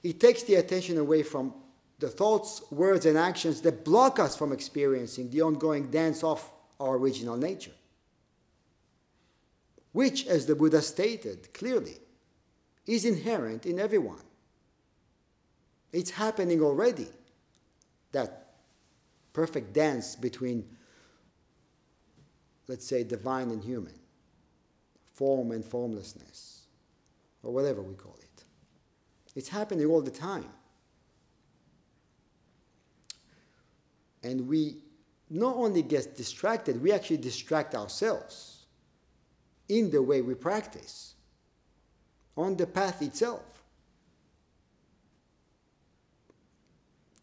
it 0.03 0.19
takes 0.19 0.43
the 0.43 0.55
attention 0.55 0.97
away 0.97 1.23
from 1.23 1.53
the 1.99 2.09
thoughts, 2.09 2.63
words, 2.71 3.05
and 3.05 3.17
actions 3.17 3.61
that 3.61 3.85
block 3.85 4.19
us 4.19 4.35
from 4.35 4.51
experiencing 4.51 5.29
the 5.29 5.41
ongoing 5.41 5.91
dance 5.91 6.23
of 6.23 6.43
our 6.79 6.95
original 6.97 7.37
nature. 7.37 7.73
Which, 9.91 10.25
as 10.25 10.45
the 10.45 10.55
Buddha 10.55 10.81
stated 10.81 11.53
clearly, 11.53 11.97
is 12.87 13.05
inherent 13.05 13.65
in 13.65 13.79
everyone. 13.79 14.23
It's 15.93 16.11
happening 16.11 16.61
already. 16.61 17.09
That 18.13 18.53
perfect 19.33 19.73
dance 19.73 20.15
between 20.15 20.67
let's 22.67 22.85
say, 22.85 23.03
divine 23.03 23.49
and 23.49 23.63
human, 23.63 23.93
form 25.13 25.51
and 25.51 25.63
formlessness, 25.63 26.63
or 27.43 27.51
whatever 27.51 27.81
we 27.81 27.93
call 27.95 28.17
it. 28.21 28.43
It's 29.35 29.49
happening 29.49 29.85
all 29.85 30.01
the 30.01 30.11
time. 30.11 30.49
And 34.23 34.47
we 34.47 34.77
not 35.29 35.55
only 35.55 35.81
get 35.81 36.15
distracted, 36.15 36.81
we 36.81 36.91
actually 36.91 37.17
distract 37.17 37.73
ourselves 37.73 38.65
in 39.69 39.89
the 39.89 40.01
way 40.01 40.21
we 40.21 40.35
practice, 40.35 41.15
on 42.35 42.57
the 42.57 42.67
path 42.67 43.01
itself. 43.01 43.63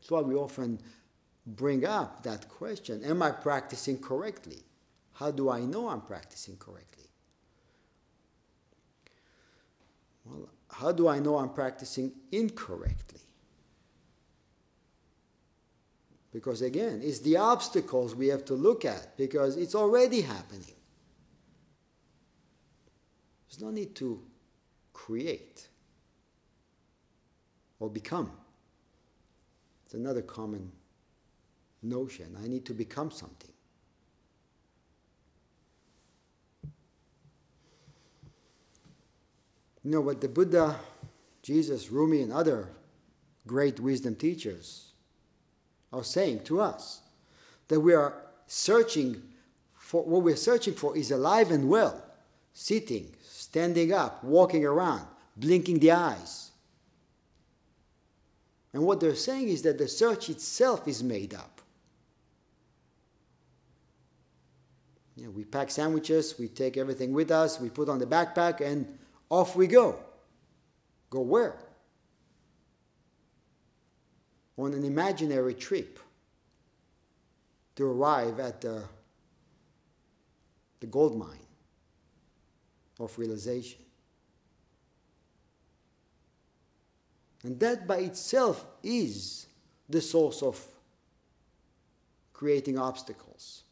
That's 0.00 0.11
why 0.11 0.21
we 0.21 0.35
often 0.35 0.78
bring 1.47 1.85
up 1.85 2.23
that 2.23 2.49
question 2.49 3.04
Am 3.04 3.23
I 3.23 3.30
practicing 3.30 3.99
correctly? 3.99 4.62
How 5.18 5.32
do 5.32 5.50
I 5.50 5.60
know 5.64 5.88
I'm 5.88 6.02
practicing 6.02 6.56
correctly? 6.58 7.06
Well, 10.25 10.48
how 10.70 10.92
do 10.92 11.08
I 11.08 11.18
know 11.18 11.38
I'm 11.38 11.52
practicing 11.52 12.12
incorrectly? 12.30 13.18
Because 16.33 16.62
again, 16.62 17.00
it's 17.02 17.18
the 17.18 17.37
obstacles 17.37 18.14
we 18.14 18.28
have 18.28 18.44
to 18.44 18.54
look 18.54 18.85
at 18.85 19.16
because 19.16 19.57
it's 19.57 19.74
already 19.74 20.20
happening. 20.20 20.76
There's 23.48 23.61
no 23.61 23.72
need 23.72 23.96
to 23.96 24.22
create 24.92 25.66
or 27.81 27.90
become. 27.90 28.31
It's 29.85 29.94
another 29.94 30.22
common 30.22 30.70
notion. 31.83 32.37
I 32.40 32.46
need 32.46 32.64
to 32.66 32.72
become 32.72 33.11
something. 33.11 33.50
You 39.88 39.94
know 39.94 40.03
what 40.03 40.20
the 40.20 40.29
Buddha, 40.29 40.79
Jesus, 41.40 41.90
Rumi, 41.90 42.20
and 42.20 42.31
other 42.31 42.68
great 43.46 43.81
wisdom 43.81 44.16
teachers 44.16 44.92
are 45.94 46.05
saying 46.05 46.44
to 46.44 46.61
us 46.61 47.01
that 47.68 47.81
we 47.81 47.94
are 47.94 48.12
searching 48.46 49.22
for 49.72 50.05
what 50.05 50.24
we're 50.24 50.37
searching 50.37 50.74
for 50.74 50.94
is 50.94 51.11
alive 51.11 51.51
and 51.51 51.70
well, 51.70 52.05
sitting, 52.53 53.14
standing 53.22 53.94
up, 53.94 54.22
walking 54.22 54.62
around, 54.62 55.07
blinking 55.38 55.79
the 55.79 55.92
eyes. 55.92 56.51
And 58.74 58.83
what 58.83 59.01
they're 59.01 59.14
saying 59.14 59.48
is 59.48 59.62
that 59.62 59.79
the 59.79 59.88
search 59.88 60.29
itself 60.29 60.87
is 60.87 61.03
made 61.03 61.33
up. 61.33 61.62
You 65.16 65.24
know, 65.24 65.31
we 65.31 65.46
pack 65.46 65.70
sandwiches, 65.70 66.38
we 66.38 66.48
take 66.48 66.77
everything 66.77 67.14
with 67.14 67.31
us, 67.31 67.59
we 67.59 67.70
put 67.70 67.88
on 67.88 67.98
the 67.98 68.07
backpack, 68.07 68.61
and 68.61 68.97
off 69.31 69.57
we 69.57 69.67
go. 69.67 69.99
Go 71.11 71.21
where? 71.21 71.57
On 74.57 74.73
an 74.75 74.85
imaginary 74.85 75.55
trip 75.55 75.99
to 77.77 77.85
arrive 77.85 78.41
at 78.41 78.61
the, 78.61 78.83
the 80.81 80.87
gold 80.87 81.17
mine 81.17 81.47
of 82.99 83.17
realization. 83.19 83.81
And 87.45 87.59
that 87.61 87.87
by 87.87 87.99
itself 87.99 88.64
is 88.83 89.47
the 89.88 90.01
source 90.01 90.43
of 90.43 90.61
creating 92.33 92.79
obstacles. 92.79 93.62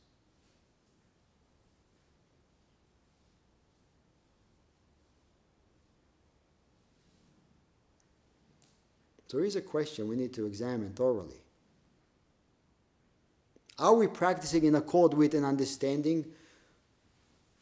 So 9.28 9.38
here's 9.38 9.56
a 9.56 9.60
question 9.60 10.08
we 10.08 10.16
need 10.16 10.32
to 10.34 10.46
examine 10.46 10.92
thoroughly. 10.92 11.40
Are 13.78 13.94
we 13.94 14.06
practicing 14.06 14.64
in 14.64 14.74
accord 14.74 15.14
with 15.14 15.34
an 15.34 15.44
understanding, 15.44 16.24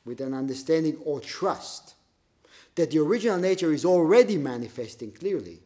with 0.04 0.20
an 0.20 0.34
understanding 0.34 0.96
or 1.04 1.20
trust 1.20 1.94
that 2.74 2.90
the 2.90 2.98
original 2.98 3.38
nature 3.38 3.72
is 3.72 3.84
already 3.84 4.36
manifesting 4.36 5.10
clearly? 5.10 5.60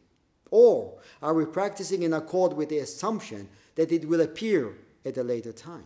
Or 0.51 0.99
are 1.21 1.33
we 1.33 1.45
practicing 1.45 2.03
in 2.03 2.13
accord 2.13 2.53
with 2.53 2.69
the 2.69 2.79
assumption 2.79 3.49
that 3.75 3.91
it 3.91 4.07
will 4.07 4.21
appear 4.21 4.73
at 5.05 5.17
a 5.17 5.23
later 5.23 5.51
time? 5.51 5.85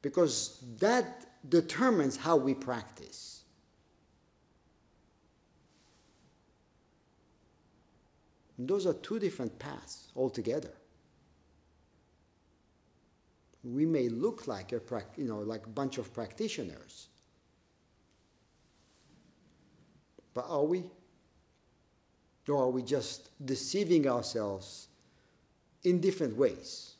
Because 0.00 0.62
that 0.78 1.26
determines 1.48 2.16
how 2.16 2.36
we 2.36 2.54
practice. 2.54 3.42
Those 8.58 8.86
are 8.86 8.94
two 8.94 9.18
different 9.18 9.58
paths 9.58 10.08
altogether. 10.16 10.72
We 13.62 13.86
may 13.86 14.08
look 14.08 14.46
like 14.46 14.72
a 14.72 14.80
you 15.16 15.24
know 15.24 15.38
like 15.38 15.66
a 15.66 15.70
bunch 15.70 15.98
of 15.98 16.12
practitioners, 16.12 17.08
but 20.34 20.46
are 20.48 20.64
we? 20.64 20.84
Or 22.48 22.62
are 22.64 22.70
we 22.70 22.82
just 22.82 23.28
deceiving 23.44 24.08
ourselves 24.08 24.88
in 25.84 26.00
different 26.00 26.34
ways? 26.34 26.94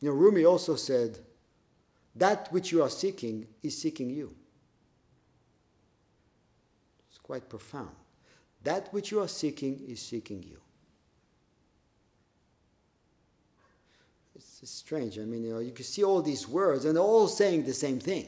You 0.00 0.08
know, 0.10 0.16
Rumi 0.16 0.44
also 0.44 0.74
said, 0.74 1.18
that 2.16 2.52
which 2.52 2.72
you 2.72 2.82
are 2.82 2.90
seeking 2.90 3.46
is 3.62 3.80
seeking 3.80 4.10
you 4.10 4.34
quite 7.24 7.48
profound. 7.48 7.96
That 8.62 8.92
which 8.92 9.10
you 9.10 9.20
are 9.20 9.28
seeking 9.28 9.80
is 9.88 10.00
seeking 10.00 10.42
you. 10.42 10.58
It's, 14.36 14.60
strange. 14.70 15.18
I 15.18 15.22
mean, 15.22 15.42
you 15.44 15.52
know, 15.54 15.58
you 15.58 15.72
can 15.72 15.84
see 15.84 16.04
all 16.04 16.22
these 16.22 16.48
words 16.48 16.84
and 16.84 16.96
they're 16.96 17.02
all 17.02 17.28
saying 17.28 17.64
the 17.64 17.74
same 17.74 17.98
thing. 17.98 18.26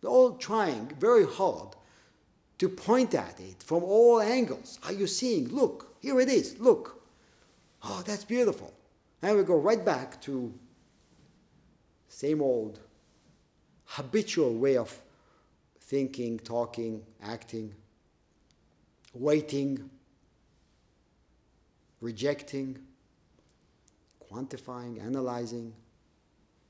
They're 0.00 0.10
all 0.10 0.36
trying 0.36 0.92
very 1.00 1.26
hard 1.26 1.74
to 2.58 2.68
point 2.68 3.14
at 3.14 3.40
it 3.40 3.62
from 3.62 3.82
all 3.82 4.20
angles. 4.20 4.78
Are 4.84 4.92
you 4.92 5.06
seeing? 5.06 5.48
Look, 5.48 5.96
here 6.00 6.20
it 6.20 6.28
is. 6.28 6.58
Look. 6.60 7.02
Oh, 7.82 8.02
that's 8.04 8.24
beautiful. 8.24 8.72
And 9.22 9.36
we 9.36 9.42
go 9.44 9.56
right 9.56 9.84
back 9.84 10.20
to 10.22 10.52
same 12.08 12.40
old 12.40 12.80
habitual 13.84 14.54
way 14.54 14.76
of 14.76 15.00
thinking, 15.88 16.38
talking, 16.38 17.02
acting, 17.22 17.74
waiting, 19.14 19.88
rejecting, 22.02 22.78
quantifying, 24.30 25.02
analyzing, 25.02 25.72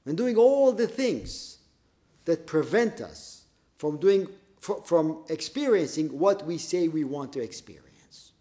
and 0.07 0.17
doing 0.17 0.37
all 0.37 0.73
the 0.73 0.87
things 0.87 1.59
that 2.27 2.47
prevent 2.47 3.01
us 3.01 3.43
from 3.77 3.99
doing 3.99 4.29
from 4.61 5.25
experiencing 5.29 6.09
what 6.19 6.45
we 6.45 6.59
say 6.59 6.89
we 6.89 7.05
want 7.05 7.33
to 7.33 7.41
experience. 7.41 8.33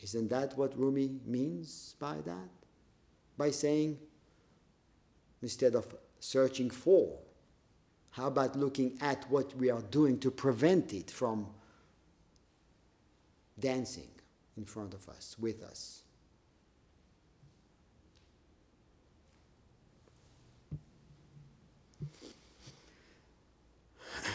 Isn't 0.00 0.28
that 0.28 0.56
what 0.56 0.78
Rumi 0.78 1.20
means 1.26 1.96
by 1.98 2.16
that? 2.26 2.50
By 3.36 3.50
saying, 3.50 3.98
instead 5.40 5.74
of 5.74 5.94
searching 6.24 6.70
for, 6.70 7.18
how 8.10 8.28
about 8.28 8.56
looking 8.56 8.96
at 9.00 9.30
what 9.30 9.54
we 9.56 9.70
are 9.70 9.82
doing 9.82 10.18
to 10.20 10.30
prevent 10.30 10.94
it 10.94 11.10
from 11.10 11.46
dancing 13.58 14.08
in 14.56 14.64
front 14.64 14.94
of 14.94 15.06
us, 15.08 15.36
with 15.38 15.62
us? 15.62 16.00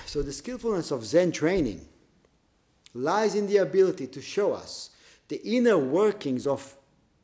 So 0.06 0.21
the 0.21 0.34
skillfulness 0.34 0.91
of 0.91 1.06
Zen 1.06 1.32
training 1.32 1.88
lies 2.93 3.34
in 3.36 3.47
the 3.47 3.58
ability 3.58 4.08
to 4.08 4.21
show 4.21 4.54
us 4.54 4.91
the 5.28 5.41
inner 5.43 5.78
workings 5.78 6.45
of 6.45 6.75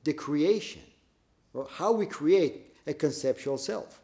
the 0.03 0.13
creation, 0.13 0.83
or 1.53 1.67
how 1.71 1.91
we 1.91 2.05
create 2.05 2.73
a 2.87 2.93
conceptual 2.93 3.57
self, 3.57 3.99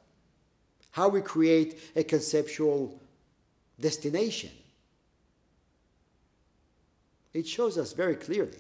how 0.92 1.10
we 1.10 1.22
create 1.22 1.80
a 1.96 2.04
conceptual 2.04 3.02
destination. 3.80 4.52
It 7.34 7.48
shows 7.48 7.78
us 7.78 7.94
very 7.94 8.16
clearly. 8.16 8.60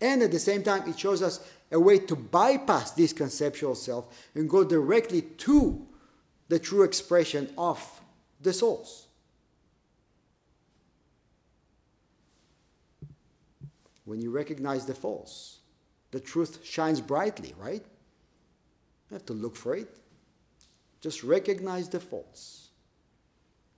And 0.00 0.22
at 0.22 0.30
the 0.30 0.38
same 0.38 0.62
time, 0.62 0.88
it 0.88 0.98
shows 0.98 1.22
us 1.22 1.40
a 1.72 1.80
way 1.80 1.98
to 1.98 2.14
bypass 2.14 2.90
this 2.92 3.12
conceptual 3.12 3.74
self 3.74 4.06
and 4.34 4.48
go 4.48 4.62
directly 4.62 5.22
to 5.22 5.86
the 6.48 6.58
true 6.58 6.82
expression 6.82 7.48
of 7.56 8.00
the 8.40 8.52
souls. 8.52 9.06
When 14.04 14.20
you 14.20 14.30
recognize 14.30 14.86
the 14.86 14.94
false, 14.94 15.58
the 16.12 16.20
truth 16.20 16.60
shines 16.62 17.00
brightly, 17.00 17.54
right? 17.58 17.84
You 19.10 19.14
have 19.14 19.26
to 19.26 19.32
look 19.32 19.56
for 19.56 19.74
it. 19.74 19.88
Just 21.06 21.22
recognize 21.22 21.88
the 21.88 22.00
false. 22.00 22.70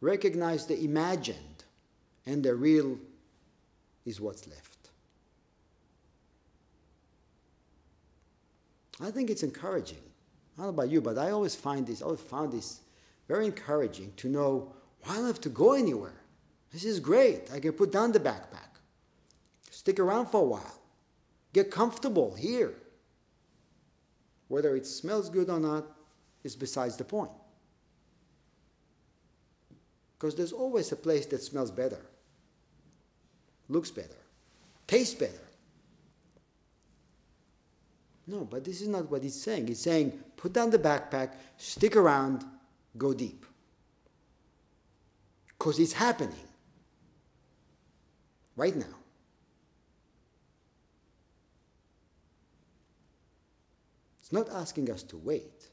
Recognize 0.01 0.65
the 0.65 0.83
imagined, 0.83 1.63
and 2.25 2.43
the 2.43 2.55
real 2.55 2.99
is 4.07 4.19
what's 4.19 4.49
left. 4.49 4.89
I 9.03 9.11
think 9.11 9.29
it's 9.29 9.43
encouraging. 9.43 9.99
I 10.57 10.63
don't 10.63 10.69
know 10.69 10.83
about 10.83 10.89
you, 10.89 11.03
but 11.03 11.19
I 11.19 11.29
always 11.29 11.55
find 11.55 11.87
this, 11.87 12.01
I 12.01 12.07
always 12.07 12.21
found 12.21 12.51
this 12.51 12.81
very 13.29 13.45
encouraging 13.45 14.15
to 14.17 14.31
know 14.31 14.73
why 15.03 15.13
I 15.13 15.17
don't 15.17 15.27
have 15.27 15.41
to 15.43 15.51
go 15.51 15.75
anywhere? 15.75 16.23
This 16.73 16.87
is 16.87 16.99
great. 16.99 17.53
I 17.53 17.61
can 17.61 17.73
put 17.73 17.93
down 17.93 18.13
the 18.13 18.21
backpack, 18.21 18.81
stick 19.71 20.01
around 20.01 20.29
for 20.29 20.41
a 20.41 20.47
while, 20.47 20.81
get 21.53 21.71
comfortable 21.71 22.35
here. 22.35 22.73
Whether 24.49 24.75
it 24.77 24.87
smells 24.87 25.29
good 25.29 25.51
or 25.51 25.61
not 25.61 25.98
is 26.49 26.57
besides 26.57 26.97
the 26.97 27.05
point. 27.05 27.31
Because 30.19 30.35
there's 30.35 30.53
always 30.53 30.91
a 30.91 30.97
place 30.97 31.27
that 31.27 31.43
smells 31.43 31.71
better, 31.71 32.01
looks 33.69 33.91
better, 33.91 34.23
tastes 34.87 35.15
better. 35.15 35.47
No, 38.27 38.45
but 38.45 38.65
this 38.65 38.81
is 38.81 38.89
not 38.89 39.11
what 39.11 39.23
he's 39.23 39.41
saying. 39.41 39.69
He's 39.69 39.81
saying 39.81 40.13
put 40.37 40.53
down 40.53 40.71
the 40.71 40.79
backpack, 40.79 41.35
stick 41.57 41.95
around, 41.97 42.45
go 42.97 43.15
deep. 43.15 43.47
Because 45.47 45.79
it's 45.79 45.93
happening 45.93 46.49
right 48.57 48.75
now. 48.77 48.97
It's 54.21 54.33
not 54.33 54.51
asking 54.51 54.91
us 54.91 55.03
to 55.05 55.17
wait. 55.17 55.69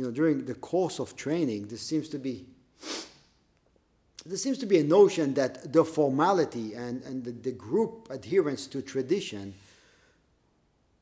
You 0.00 0.06
know, 0.06 0.12
during 0.12 0.46
the 0.46 0.54
course 0.54 0.98
of 0.98 1.14
training, 1.14 1.66
there 1.66 1.76
seems 1.76 2.08
to 2.08 2.18
be 2.18 2.46
there 4.24 4.38
seems 4.38 4.56
to 4.56 4.64
be 4.64 4.78
a 4.78 4.82
notion 4.82 5.34
that 5.34 5.74
the 5.74 5.84
formality 5.84 6.72
and, 6.72 7.02
and 7.02 7.22
the, 7.22 7.32
the 7.32 7.52
group 7.52 8.08
adherence 8.10 8.66
to 8.68 8.80
tradition 8.80 9.52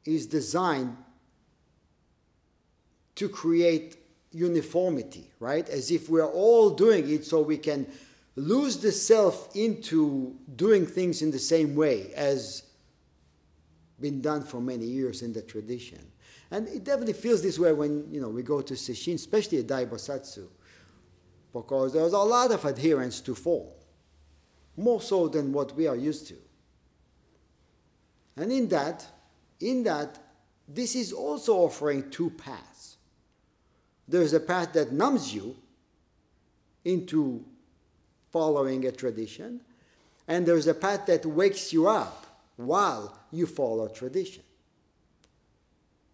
is 0.04 0.26
designed 0.26 0.96
to 3.14 3.28
create 3.28 3.98
uniformity, 4.32 5.30
right? 5.38 5.68
As 5.68 5.92
if 5.92 6.08
we're 6.08 6.26
all 6.26 6.70
doing 6.70 7.08
it 7.08 7.24
so 7.24 7.40
we 7.40 7.56
can 7.56 7.86
lose 8.34 8.78
the 8.78 8.90
self 8.90 9.54
into 9.54 10.34
doing 10.56 10.86
things 10.86 11.22
in 11.22 11.30
the 11.30 11.38
same 11.38 11.76
way 11.76 12.12
as 12.14 12.64
been 14.00 14.20
done 14.20 14.42
for 14.42 14.60
many 14.60 14.86
years 14.86 15.22
in 15.22 15.32
the 15.32 15.42
tradition. 15.42 16.04
And 16.50 16.66
it 16.68 16.84
definitely 16.84 17.14
feels 17.14 17.42
this 17.42 17.58
way 17.58 17.72
when 17.72 18.10
you 18.10 18.20
know 18.20 18.30
we 18.30 18.42
go 18.42 18.62
to 18.62 18.74
Sesshin, 18.74 19.14
especially 19.14 19.58
at 19.58 19.66
Dai 19.66 19.84
Bosatsu, 19.84 20.46
because 21.52 21.92
there's 21.92 22.12
a 22.12 22.18
lot 22.18 22.50
of 22.50 22.64
adherence 22.64 23.20
to 23.22 23.34
form, 23.34 23.68
more 24.76 25.02
so 25.02 25.28
than 25.28 25.52
what 25.52 25.74
we 25.76 25.86
are 25.86 25.96
used 25.96 26.26
to. 26.28 26.36
And 28.36 28.50
in 28.50 28.68
that, 28.68 29.04
in 29.60 29.82
that, 29.84 30.18
this 30.66 30.94
is 30.94 31.12
also 31.12 31.56
offering 31.56 32.10
two 32.10 32.30
paths. 32.30 32.96
There's 34.06 34.32
a 34.32 34.40
path 34.40 34.72
that 34.72 34.92
numbs 34.92 35.34
you 35.34 35.56
into 36.84 37.44
following 38.30 38.86
a 38.86 38.92
tradition, 38.92 39.60
and 40.26 40.46
there's 40.46 40.66
a 40.66 40.74
path 40.74 41.04
that 41.06 41.26
wakes 41.26 41.74
you 41.74 41.88
up 41.88 42.26
while 42.56 43.18
you 43.30 43.46
follow 43.46 43.88
tradition 43.88 44.44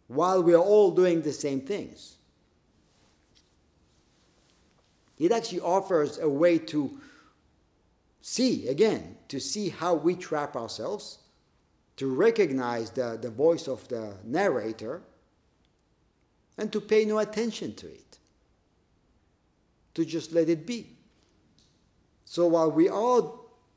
while 0.08 0.42
we 0.42 0.54
are 0.54 0.62
all 0.62 0.90
doing 0.90 1.22
the 1.22 1.32
same 1.32 1.60
things. 1.60 2.16
It 5.18 5.32
actually 5.32 5.60
offers 5.60 6.18
a 6.18 6.28
way 6.28 6.58
to 6.58 7.00
see, 8.20 8.68
again, 8.68 9.16
to 9.28 9.38
see 9.38 9.68
how 9.68 9.94
we 9.94 10.14
trap 10.14 10.56
ourselves, 10.56 11.18
to 11.96 12.12
recognize 12.12 12.90
the, 12.90 13.18
the 13.20 13.30
voice 13.30 13.68
of 13.68 13.86
the 13.88 14.14
narrator, 14.24 15.02
and 16.58 16.72
to 16.72 16.80
pay 16.80 17.04
no 17.04 17.18
attention 17.18 17.74
to 17.74 17.86
it, 17.86 18.18
to 19.94 20.04
just 20.04 20.32
let 20.32 20.48
it 20.48 20.66
be. 20.66 20.96
So 22.24 22.46
while 22.48 22.70
we 22.70 22.88
are 22.88 23.32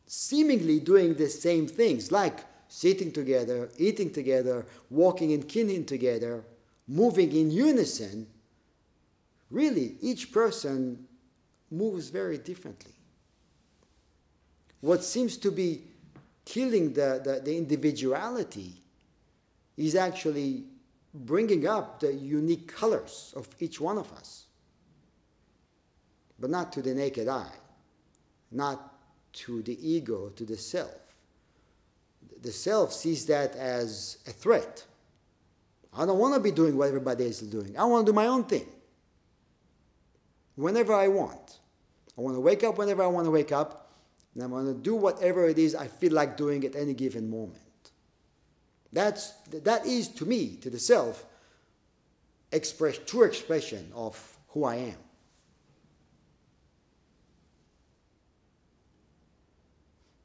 seemingly 0.07 0.79
doing 0.79 1.13
the 1.13 1.29
same 1.29 1.67
things, 1.67 2.11
like 2.11 2.39
sitting 2.67 3.11
together, 3.11 3.69
eating 3.77 4.11
together, 4.11 4.65
walking 4.89 5.31
in 5.31 5.43
kinhin 5.43 5.85
together, 5.85 6.43
moving 6.87 7.31
in 7.35 7.51
unison, 7.51 8.27
really 9.49 9.95
each 10.01 10.31
person 10.31 11.05
moves 11.71 12.09
very 12.09 12.37
differently. 12.37 12.93
What 14.81 15.03
seems 15.03 15.37
to 15.37 15.51
be 15.51 15.83
killing 16.45 16.93
the, 16.93 17.21
the, 17.23 17.41
the 17.43 17.57
individuality 17.57 18.81
is 19.75 19.95
actually 19.95 20.63
bringing 21.13 21.67
up 21.67 21.99
the 21.99 22.13
unique 22.13 22.67
colors 22.67 23.33
of 23.35 23.47
each 23.59 23.81
one 23.81 23.97
of 23.97 24.11
us, 24.13 24.45
but 26.39 26.49
not 26.49 26.71
to 26.73 26.81
the 26.81 26.93
naked 26.93 27.27
eye, 27.27 27.51
not 28.51 28.93
to 29.33 29.61
the 29.63 29.77
ego, 29.87 30.29
to 30.29 30.45
the 30.45 30.57
self 30.57 31.06
the 32.41 32.51
self 32.51 32.93
sees 32.93 33.25
that 33.27 33.55
as 33.55 34.17
a 34.27 34.31
threat. 34.31 34.85
I 35.93 36.05
don't 36.05 36.19
want 36.19 36.35
to 36.35 36.39
be 36.39 36.51
doing 36.51 36.77
what 36.77 36.87
everybody 36.87 37.25
else 37.25 37.41
is 37.41 37.49
doing. 37.49 37.77
I 37.77 37.85
want 37.85 38.05
to 38.05 38.11
do 38.11 38.15
my 38.15 38.27
own 38.27 38.43
thing. 38.43 38.67
Whenever 40.55 40.93
I 40.93 41.07
want. 41.07 41.59
I 42.17 42.21
want 42.21 42.35
to 42.35 42.39
wake 42.39 42.63
up 42.63 42.77
whenever 42.77 43.03
I 43.03 43.07
want 43.07 43.25
to 43.25 43.31
wake 43.31 43.51
up, 43.51 43.91
and 44.33 44.43
I 44.43 44.47
want 44.47 44.67
to 44.67 44.73
do 44.73 44.95
whatever 44.95 45.47
it 45.47 45.57
is 45.57 45.75
I 45.75 45.87
feel 45.87 46.13
like 46.13 46.37
doing 46.37 46.63
at 46.65 46.75
any 46.75 46.93
given 46.93 47.29
moment. 47.29 47.61
That's, 48.91 49.31
that 49.51 49.85
is, 49.85 50.07
to 50.09 50.25
me, 50.25 50.55
to 50.57 50.69
the 50.69 50.79
self, 50.79 51.25
express, 52.51 52.99
true 53.05 53.23
expression 53.23 53.91
of 53.93 54.37
who 54.49 54.63
I 54.63 54.75
am. 54.75 54.97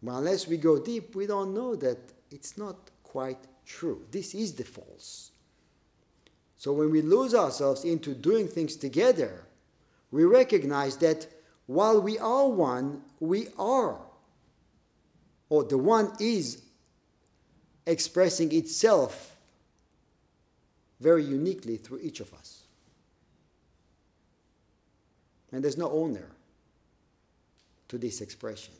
But 0.02 0.16
unless 0.16 0.48
we 0.48 0.56
go 0.56 0.78
deep, 0.78 1.14
we 1.14 1.26
don't 1.26 1.54
know 1.54 1.76
that 1.76 1.98
it's 2.30 2.58
not 2.58 2.76
quite 3.04 3.38
true. 3.64 4.04
This 4.10 4.34
is 4.34 4.54
the 4.54 4.64
false. 4.64 5.30
So 6.56 6.72
when 6.72 6.90
we 6.90 7.02
lose 7.02 7.34
ourselves 7.34 7.84
into 7.84 8.14
doing 8.14 8.48
things 8.48 8.76
together, 8.76 9.44
we 10.10 10.24
recognize 10.24 10.96
that 10.98 11.26
while 11.66 12.00
we 12.00 12.18
are 12.18 12.48
one, 12.48 13.02
we 13.20 13.48
are, 13.58 13.98
or 15.48 15.64
the 15.64 15.78
one 15.78 16.12
is 16.18 16.62
expressing 17.86 18.52
itself 18.52 19.36
very 21.00 21.24
uniquely 21.24 21.76
through 21.76 22.00
each 22.02 22.20
of 22.20 22.32
us. 22.34 22.62
And 25.50 25.62
there's 25.62 25.76
no 25.76 25.90
owner 25.90 26.28
to 27.88 27.98
this 27.98 28.20
expression. 28.20 28.74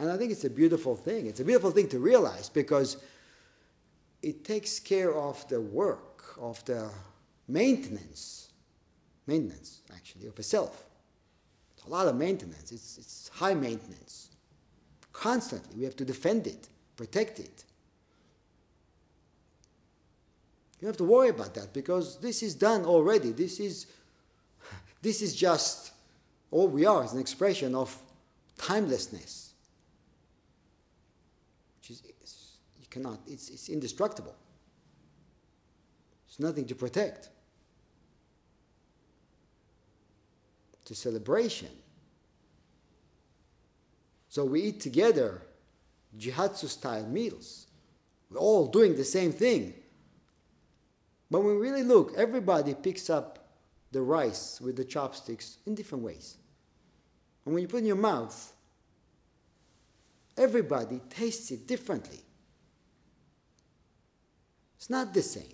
And 0.00 0.10
I 0.10 0.16
think 0.16 0.32
it's 0.32 0.44
a 0.44 0.50
beautiful 0.50 0.96
thing. 0.96 1.26
It's 1.26 1.40
a 1.40 1.44
beautiful 1.44 1.70
thing 1.70 1.86
to 1.90 1.98
realize 1.98 2.48
because 2.48 2.96
it 4.22 4.44
takes 4.44 4.80
care 4.80 5.14
of 5.14 5.46
the 5.48 5.60
work, 5.60 6.36
of 6.40 6.64
the 6.64 6.90
maintenance, 7.46 8.48
maintenance 9.26 9.82
actually, 9.94 10.26
of 10.26 10.38
a 10.38 10.42
self. 10.42 10.86
It's 11.76 11.86
a 11.86 11.90
lot 11.90 12.06
of 12.08 12.16
maintenance. 12.16 12.72
It's, 12.72 12.96
it's 12.96 13.30
high 13.34 13.52
maintenance. 13.52 14.30
Constantly, 15.12 15.76
we 15.76 15.84
have 15.84 15.96
to 15.96 16.04
defend 16.06 16.46
it, 16.46 16.68
protect 16.96 17.38
it. 17.38 17.64
You 20.80 20.86
have 20.86 20.96
to 20.96 21.04
worry 21.04 21.28
about 21.28 21.52
that 21.54 21.74
because 21.74 22.18
this 22.20 22.42
is 22.42 22.54
done 22.54 22.86
already. 22.86 23.32
This 23.32 23.60
is, 23.60 23.86
this 25.02 25.20
is 25.20 25.36
just 25.36 25.92
all 26.50 26.68
we 26.68 26.86
are. 26.86 27.04
It's 27.04 27.12
an 27.12 27.20
expression 27.20 27.74
of 27.74 27.94
timelessness. 28.56 29.52
Which 31.80 31.90
is, 31.90 32.02
you 32.78 32.79
cannot, 32.90 33.20
it's, 33.26 33.48
it's 33.48 33.68
indestructible. 33.68 34.34
There's 36.26 36.40
nothing 36.40 36.66
to 36.66 36.74
protect. 36.74 37.30
It's 40.82 40.90
a 40.90 40.94
celebration. 40.94 41.70
So 44.28 44.44
we 44.44 44.62
eat 44.62 44.80
together 44.80 45.42
jihatsu 46.18 46.68
style 46.68 47.06
meals. 47.06 47.66
We're 48.30 48.38
all 48.38 48.66
doing 48.66 48.96
the 48.96 49.04
same 49.04 49.32
thing. 49.32 49.74
But 51.30 51.40
when 51.40 51.58
we 51.58 51.60
really 51.60 51.82
look, 51.82 52.14
everybody 52.16 52.74
picks 52.74 53.10
up 53.10 53.38
the 53.92 54.02
rice 54.02 54.60
with 54.60 54.76
the 54.76 54.84
chopsticks 54.84 55.58
in 55.66 55.74
different 55.74 56.04
ways. 56.04 56.36
And 57.44 57.54
when 57.54 57.62
you 57.62 57.68
put 57.68 57.78
it 57.78 57.80
in 57.80 57.86
your 57.86 57.96
mouth, 57.96 58.52
everybody 60.36 61.00
tastes 61.10 61.50
it 61.50 61.66
differently. 61.66 62.20
It's 64.80 64.88
not 64.88 65.12
the 65.12 65.20
same. 65.20 65.52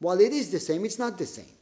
While 0.00 0.20
it 0.20 0.32
is 0.32 0.50
the 0.50 0.58
same, 0.58 0.84
it's 0.84 0.98
not 0.98 1.16
the 1.16 1.24
same. 1.24 1.54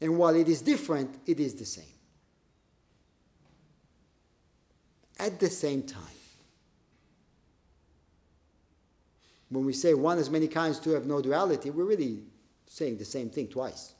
And 0.00 0.18
while 0.18 0.34
it 0.34 0.48
is 0.48 0.62
different, 0.62 1.20
it 1.26 1.38
is 1.38 1.54
the 1.54 1.64
same. 1.64 1.84
At 5.20 5.38
the 5.38 5.48
same 5.48 5.84
time. 5.84 6.02
When 9.48 9.64
we 9.64 9.72
say 9.72 9.94
one 9.94 10.18
has 10.18 10.28
many 10.28 10.48
kinds, 10.48 10.80
two 10.80 10.90
have 10.90 11.06
no 11.06 11.22
duality, 11.22 11.70
we're 11.70 11.84
really 11.84 12.24
saying 12.66 12.98
the 12.98 13.04
same 13.04 13.30
thing 13.30 13.46
twice. 13.46 13.94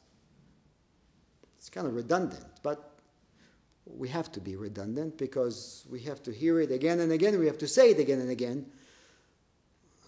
It's 1.57 1.71
kind 1.71 1.87
of 1.87 1.95
redundant, 1.95 2.45
but 2.65 2.99
we 3.87 4.09
have 4.09 4.33
to 4.33 4.41
be 4.41 4.57
redundant 4.57 5.17
because 5.17 5.87
we 5.89 6.01
have 6.01 6.21
to 6.25 6.33
hear 6.33 6.61
it 6.61 6.73
again 6.73 6.99
and 6.99 7.13
again, 7.13 7.39
we 7.39 7.47
have 7.47 7.59
to 7.59 7.69
say 7.69 7.91
it 7.91 8.01
again 8.01 8.21
and 8.21 8.31
again, 8.31 8.67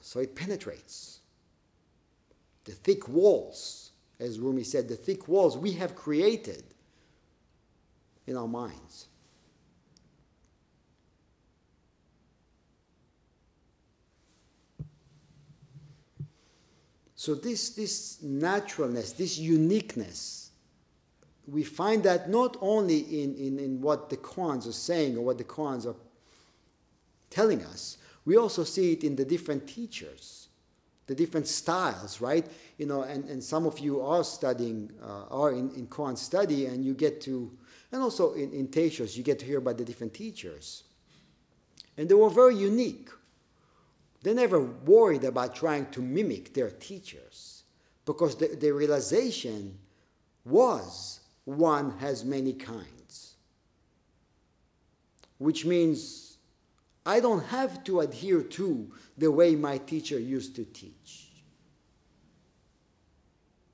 so 0.09 0.21
it 0.21 0.35
penetrates. 0.35 1.21
The 2.65 2.73
thick 2.73 3.09
walls, 3.09 3.91
as 4.19 4.41
Rumi 4.41 4.65
said, 4.65 4.89
the 4.89 4.97
thick 4.97 5.29
walls 5.29 5.59
we 5.59 5.73
have 5.73 5.95
created 5.95 6.65
in 8.27 8.35
our 8.35 8.49
minds. 8.49 9.09
So 17.15 17.35
this, 17.35 17.69
this 17.69 18.23
naturalness, 18.23 19.13
this 19.13 19.37
uniqueness, 19.37 20.53
we 21.47 21.65
find 21.65 22.03
that 22.05 22.31
not 22.31 22.57
only 22.63 23.01
in, 23.01 23.35
in, 23.35 23.59
in 23.59 23.81
what 23.83 24.09
the 24.09 24.17
koans 24.17 24.67
are 24.67 24.73
saying 24.73 25.19
or 25.19 25.21
what 25.21 25.37
the 25.37 25.45
koans 25.45 25.85
are 25.85 25.97
telling 27.29 27.63
us, 27.63 27.99
we 28.29 28.37
also 28.37 28.63
see 28.63 28.93
it 28.93 29.05
in 29.05 29.17
the 29.17 29.25
different 29.25 29.67
teachers, 29.67 30.49
the 31.07 31.15
different 31.15 31.49
styles, 31.49 32.21
right? 32.21 32.47
You 32.77 32.85
know, 32.85 33.01
and, 33.01 33.25
and 33.25 33.43
some 33.43 33.65
of 33.65 33.79
you 33.79 34.03
are 34.03 34.23
studying, 34.23 34.93
uh, 35.03 35.25
are 35.31 35.53
in, 35.53 35.71
in 35.71 35.87
koan 35.87 36.19
study, 36.19 36.67
and 36.67 36.85
you 36.85 36.93
get 36.93 37.23
to, 37.23 37.51
and 37.91 38.03
also 38.03 38.35
in, 38.35 38.53
in 38.53 38.69
Teishos, 38.69 39.17
you 39.17 39.23
get 39.23 39.39
to 39.39 39.47
hear 39.47 39.57
about 39.57 39.79
the 39.79 39.85
different 39.87 40.13
teachers. 40.13 40.83
And 41.97 42.07
they 42.07 42.13
were 42.13 42.29
very 42.29 42.55
unique. 42.55 43.09
They 44.23 44.35
never 44.35 44.61
worried 44.61 45.25
about 45.25 45.55
trying 45.55 45.87
to 45.93 46.03
mimic 46.03 46.53
their 46.53 46.69
teachers 46.69 47.63
because 48.05 48.37
the, 48.37 48.49
the 48.49 48.73
realization 48.73 49.79
was 50.45 51.21
one 51.47 51.97
has 51.97 52.27
many 52.27 52.53
kinds. 52.53 53.37
Which 55.39 55.65
means 55.65 56.28
I 57.09 57.21
don't 57.21 57.45
have 57.47 57.83
to 57.85 58.01
adhere 58.01 58.43
to 58.43 58.93
the 59.17 59.33
way 59.33 59.57
my 59.57 59.79
teacher 59.79 60.19
used 60.19 60.55
to 60.57 60.65
teach 60.67 61.31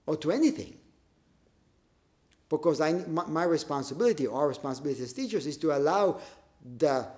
or 0.06 0.16
to 0.18 0.30
anything. 0.30 0.76
Because 2.48 2.80
I, 2.80 2.92
my, 2.92 3.26
my 3.26 3.42
responsibility, 3.42 4.28
our 4.28 4.46
responsibility 4.46 5.02
as 5.02 5.12
teachers, 5.12 5.48
is 5.48 5.56
to 5.58 5.76
allow 5.76 6.20
the 6.78 7.08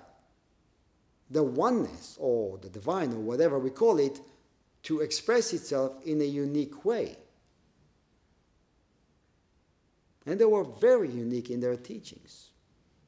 the 1.29 1.43
oneness 1.43 2.17
or 2.19 2.57
the 2.57 2.69
divine 2.69 3.11
or 3.11 3.19
whatever 3.19 3.59
we 3.59 3.69
call 3.69 3.99
it 3.99 4.19
to 4.83 5.01
express 5.01 5.53
itself 5.53 5.97
in 6.03 6.19
a 6.21 6.25
unique 6.25 6.83
way. 6.83 7.15
And 10.25 10.39
they 10.39 10.45
were 10.45 10.63
very 10.63 11.09
unique 11.09 11.51
in 11.51 11.59
their 11.59 11.75
teachings. 11.75 12.49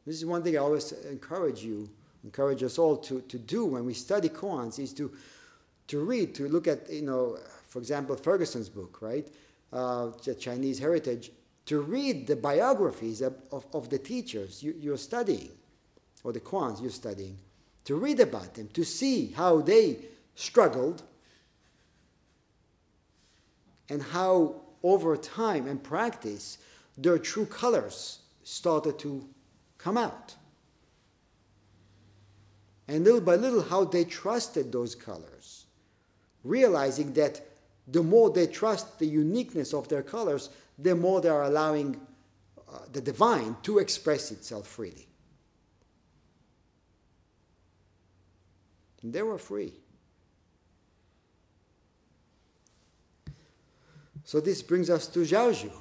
This 0.05 0.17
is 0.17 0.25
one 0.25 0.43
thing 0.43 0.57
I 0.57 0.59
always 0.59 0.91
encourage 0.91 1.63
you, 1.63 1.89
encourage 2.29 2.61
us 2.61 2.77
all 2.77 2.95
to, 2.95 3.21
to 3.21 3.39
do 3.39 3.65
when 3.65 3.83
we 3.85 3.93
study 3.95 4.29
koans 4.29 4.77
is 4.77 4.93
to, 4.93 5.11
to 5.87 5.99
read, 6.05 6.35
to 6.35 6.47
look 6.47 6.67
at, 6.67 6.87
you 6.87 7.01
know, 7.01 7.39
for 7.67 7.79
example, 7.79 8.15
Ferguson's 8.15 8.69
book, 8.69 8.99
right? 9.01 9.27
Uh, 9.73 10.11
Chinese 10.39 10.77
heritage, 10.77 11.31
to 11.65 11.81
read 11.81 12.27
the 12.27 12.35
biographies 12.35 13.21
of, 13.21 13.33
of, 13.51 13.65
of 13.73 13.89
the 13.89 13.97
teachers 13.97 14.61
you, 14.61 14.75
you're 14.79 14.95
studying, 14.95 15.49
or 16.23 16.31
the 16.31 16.39
koans 16.39 16.79
you're 16.79 16.91
studying 16.91 17.35
to 17.85 17.95
read 17.95 18.19
about 18.19 18.53
them, 18.53 18.67
to 18.73 18.83
see 18.83 19.31
how 19.31 19.61
they 19.61 19.97
struggled 20.35 21.01
and 23.89 24.03
how 24.03 24.61
over 24.83 25.17
time 25.17 25.65
and 25.65 25.81
practice 25.81 26.59
their 26.95 27.17
true 27.17 27.47
colors 27.47 28.19
started 28.43 28.99
to 28.99 29.27
come 29.79 29.97
out. 29.97 30.35
And 32.89 33.03
little 33.03 33.21
by 33.21 33.35
little, 33.35 33.61
how 33.61 33.83
they 33.85 34.03
trusted 34.03 34.71
those 34.71 34.95
colors, 34.95 35.67
realizing 36.43 37.13
that 37.13 37.39
the 37.87 38.01
more 38.01 38.31
they 38.31 38.47
trust 38.47 38.97
the 38.97 39.05
uniqueness 39.05 39.75
of 39.75 39.87
their 39.89 40.01
colors, 40.01 40.49
the 40.79 40.95
more 40.95 41.21
they 41.21 41.29
are 41.29 41.43
allowing 41.43 42.01
uh, 42.67 42.79
the 42.91 42.99
divine 42.99 43.55
to 43.61 43.77
express 43.77 44.31
itself 44.31 44.67
freely. 44.67 45.05
They 49.03 49.21
were 49.21 49.37
free. 49.37 49.73
So 54.23 54.39
this 54.39 54.63
brings 54.63 54.89
us 54.89 55.05
to 55.09 55.19
Zhaozhou, 55.19 55.71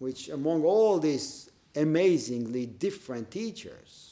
which 0.00 0.28
among 0.28 0.64
all 0.64 0.98
these 0.98 1.50
amazingly 1.76 2.66
different 2.66 3.30
teachers, 3.30 4.07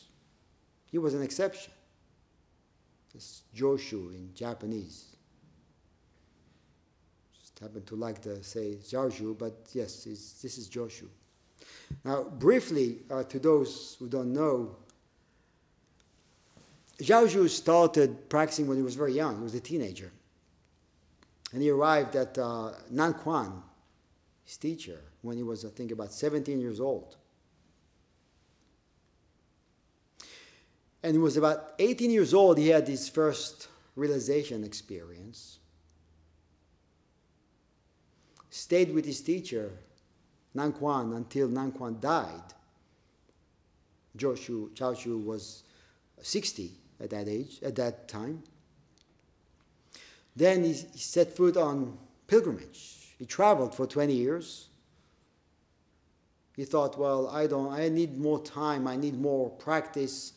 he 0.96 0.98
was 0.98 1.12
an 1.12 1.20
exception. 1.22 1.70
This 3.12 3.42
Joshu 3.54 4.14
in 4.14 4.30
Japanese. 4.34 5.14
Just 7.38 7.58
happen 7.58 7.84
to 7.84 7.96
like 7.96 8.22
to 8.22 8.42
say 8.42 8.76
Zhaozhou, 8.76 9.36
but 9.38 9.68
yes, 9.74 10.04
this 10.04 10.56
is 10.56 10.70
Joshu. 10.70 11.08
Now, 12.02 12.22
briefly, 12.22 13.00
uh, 13.10 13.24
to 13.24 13.38
those 13.38 13.96
who 13.98 14.08
don't 14.08 14.32
know, 14.32 14.74
Zhaozhou 17.02 17.50
started 17.50 18.30
practicing 18.30 18.66
when 18.66 18.78
he 18.78 18.82
was 18.82 18.94
very 18.94 19.12
young. 19.12 19.36
He 19.36 19.42
was 19.42 19.54
a 19.54 19.60
teenager. 19.60 20.10
And 21.52 21.60
he 21.60 21.68
arrived 21.68 22.16
at 22.16 22.38
uh, 22.38 22.70
Nanquan 22.90 23.52
his 24.46 24.56
teacher, 24.56 25.02
when 25.20 25.36
he 25.36 25.42
was, 25.42 25.62
I 25.66 25.68
think, 25.68 25.90
about 25.90 26.10
17 26.10 26.58
years 26.58 26.80
old. 26.80 27.16
And 31.06 31.14
he 31.14 31.20
was 31.20 31.36
about 31.36 31.74
18 31.78 32.10
years 32.10 32.34
old, 32.34 32.58
he 32.58 32.66
had 32.70 32.88
his 32.88 33.08
first 33.08 33.68
realization 33.94 34.64
experience. 34.64 35.60
Stayed 38.50 38.92
with 38.92 39.04
his 39.04 39.20
teacher, 39.20 39.70
Nan 40.52 40.74
until 40.82 41.46
Nan 41.46 41.70
died. 42.00 42.42
Joshu, 44.18 44.70
Zhaozhou 44.70 45.24
was 45.24 45.62
60 46.22 46.72
at 46.98 47.10
that 47.10 47.28
age, 47.28 47.60
at 47.62 47.76
that 47.76 48.08
time. 48.08 48.42
Then 50.34 50.64
he, 50.64 50.72
he 50.72 50.98
set 50.98 51.36
foot 51.36 51.56
on 51.56 51.96
pilgrimage. 52.26 53.14
He 53.16 53.26
traveled 53.26 53.76
for 53.76 53.86
20 53.86 54.12
years. 54.12 54.66
He 56.56 56.64
thought, 56.64 56.98
well, 56.98 57.28
I 57.28 57.46
don't, 57.46 57.72
I 57.72 57.90
need 57.90 58.18
more 58.18 58.42
time, 58.42 58.88
I 58.88 58.96
need 58.96 59.16
more 59.20 59.50
practice 59.50 60.32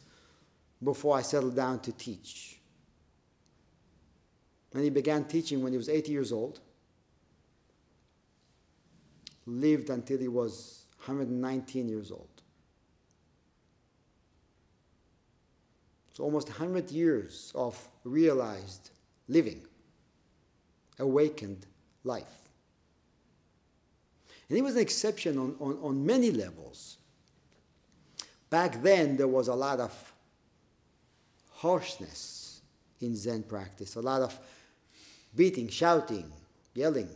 before 0.83 1.17
I 1.17 1.21
settled 1.21 1.55
down 1.55 1.79
to 1.81 1.91
teach. 1.91 2.59
And 4.73 4.83
he 4.83 4.89
began 4.89 5.25
teaching 5.25 5.63
when 5.63 5.73
he 5.73 5.77
was 5.77 5.89
80 5.89 6.11
years 6.11 6.31
old. 6.31 6.59
Lived 9.45 9.89
until 9.89 10.19
he 10.19 10.27
was 10.27 10.85
119 11.05 11.89
years 11.89 12.11
old. 12.11 12.27
So 16.13 16.23
almost 16.23 16.49
100 16.49 16.91
years 16.91 17.51
of 17.55 17.87
realized 18.03 18.91
living, 19.27 19.65
awakened 20.99 21.65
life. 22.03 22.49
And 24.49 24.55
he 24.57 24.61
was 24.61 24.75
an 24.75 24.81
exception 24.81 25.37
on, 25.37 25.55
on, 25.59 25.79
on 25.81 26.05
many 26.05 26.31
levels. 26.31 26.97
Back 28.49 28.81
then, 28.81 29.15
there 29.15 29.27
was 29.27 29.47
a 29.47 29.55
lot 29.55 29.79
of 29.79 30.13
harshness 31.59 32.61
in 33.01 33.15
Zen 33.15 33.43
practice, 33.43 33.95
a 33.95 34.01
lot 34.01 34.21
of 34.21 34.37
beating, 35.35 35.69
shouting, 35.69 36.31
yelling, 36.73 37.09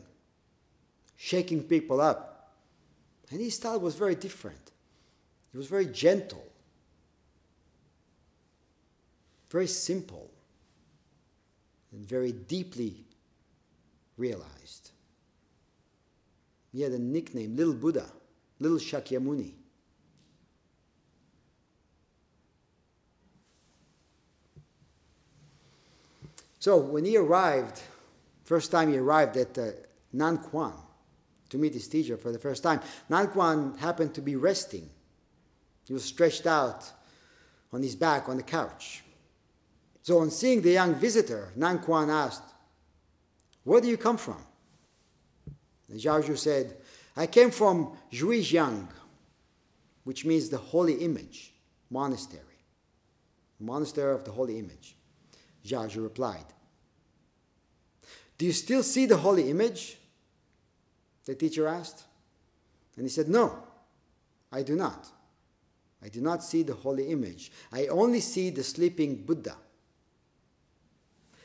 shaking 1.18 1.64
people 1.64 2.00
up. 2.00 2.52
And 3.32 3.40
his 3.40 3.56
style 3.56 3.80
was 3.80 3.96
very 3.96 4.16
different. 4.16 4.72
It 5.54 5.58
was 5.58 5.68
very 5.68 5.88
gentle 5.88 6.44
very 9.54 9.68
simple 9.68 10.32
and 11.92 12.04
very 12.04 12.32
deeply 12.32 13.06
realized. 14.18 14.90
He 16.72 16.82
had 16.82 16.92
a 16.92 16.98
nickname, 16.98 17.56
Little 17.56 17.76
Buddha, 17.76 18.08
Little 18.60 18.80
Shakyamuni. 18.80 19.54
So 26.64 26.78
when 26.78 27.04
he 27.04 27.18
arrived, 27.18 27.82
first 28.46 28.72
time 28.72 28.90
he 28.90 28.98
arrived 28.98 29.36
at 29.36 29.58
uh, 29.58 29.72
Nanquan 30.16 30.72
to 31.50 31.58
meet 31.58 31.74
his 31.74 31.90
teacher 31.90 32.16
for 32.16 32.32
the 32.32 32.40
first 32.40 32.64
time, 32.64 32.80
Nanquan 33.10 33.78
happened 33.80 34.14
to 34.14 34.22
be 34.22 34.38
resting. 34.38 34.90
He 35.86 35.92
was 35.92 36.06
stretched 36.06 36.48
out 36.48 36.90
on 37.74 37.84
his 37.84 37.98
back 37.98 38.30
on 38.30 38.38
the 38.38 38.44
couch. 38.44 39.04
So 40.04 40.20
on 40.20 40.32
seeing 40.32 40.62
the 40.62 40.72
young 40.72 40.96
visitor, 40.96 41.52
Nanquan 41.58 42.08
asked, 42.08 42.44
Where 43.66 43.82
do 43.82 43.90
you 43.90 43.98
come 43.98 44.16
from? 44.16 44.42
And 45.90 46.00
Zhaozhou 46.00 46.38
said, 46.38 46.78
I 47.18 47.28
came 47.28 47.52
from 47.52 47.98
Zhuijiang, 48.10 48.88
which 50.06 50.24
means 50.24 50.48
the 50.48 50.60
holy 50.60 50.94
image, 50.94 51.52
monastery. 51.90 52.64
Monastery 53.60 54.16
of 54.16 54.24
the 54.24 54.32
holy 54.32 54.60
image. 54.60 54.96
Zhaozhou 55.66 56.04
replied, 56.04 56.46
Do 58.38 58.46
you 58.46 58.52
still 58.52 58.84
see 58.84 59.06
the 59.06 59.18
holy 59.18 59.50
image? 59.50 59.98
The 61.26 61.36
teacher 61.36 61.68
asked. 61.68 62.04
And 62.98 63.06
he 63.06 63.10
said, 63.10 63.30
No, 63.30 63.64
I 64.52 64.64
do 64.64 64.76
not. 64.76 65.08
I 66.04 66.10
do 66.10 66.20
not 66.20 66.44
see 66.44 66.64
the 66.64 66.74
holy 66.74 67.08
image. 67.08 67.52
I 67.72 67.88
only 67.88 68.20
see 68.20 68.50
the 68.50 68.64
sleeping 68.64 69.24
Buddha. 69.24 69.56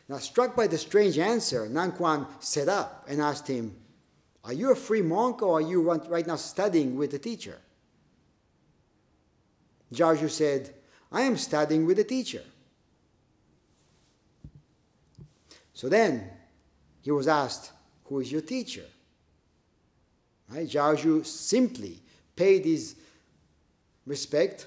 Now, 0.09 0.19
struck 0.19 0.57
by 0.57 0.67
the 0.67 0.79
strange 0.79 1.19
answer, 1.19 1.69
Nanquan 1.69 2.27
sat 2.41 2.69
up 2.69 3.05
and 3.09 3.21
asked 3.21 3.47
him, 3.47 3.77
Are 4.43 4.53
you 4.53 4.73
a 4.73 4.77
free 4.77 5.03
monk 5.03 5.43
or 5.43 5.59
are 5.59 5.61
you 5.61 5.83
right 5.83 6.27
now 6.27 6.37
studying 6.37 6.97
with 6.97 7.15
a 7.15 7.19
teacher? 7.19 7.59
Zhaozhou 9.93 10.31
said, 10.31 10.75
I 11.13 11.23
am 11.23 11.37
studying 11.37 11.87
with 11.87 11.99
a 11.99 12.05
teacher. 12.05 12.43
So 15.79 15.89
then 15.89 16.29
he 17.03 17.13
was 17.13 17.29
asked, 17.29 17.71
Who 18.07 18.19
is 18.19 18.33
your 18.33 18.41
teacher? 18.41 18.83
Right? 20.49 20.69
Zhaozhou 20.69 21.25
simply 21.25 22.03
paid 22.35 22.65
his 22.65 22.97
respect, 24.05 24.67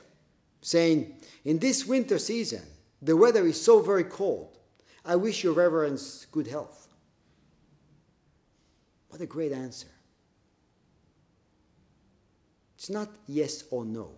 saying, 0.61 1.13
In 1.43 1.59
this 1.59 1.85
winter 1.85 2.17
season, 2.17 2.61
the 3.01 3.17
weather 3.17 3.45
is 3.45 3.61
so 3.61 3.81
very 3.81 4.05
cold 4.05 4.57
I 5.03 5.17
wish 5.17 5.43
your 5.43 5.51
reverence 5.51 6.27
good 6.31 6.47
health. 6.47 6.87
What 9.09 9.19
a 9.19 9.25
great 9.25 9.51
answer. 9.51 9.91
It's 12.77 12.89
not 12.89 13.09
yes 13.27 13.65
or 13.69 13.83
no, 13.83 14.11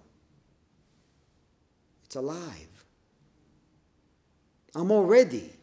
it's 2.06 2.18
alive. 2.18 2.86
I'm 4.76 4.92
already 4.92 5.54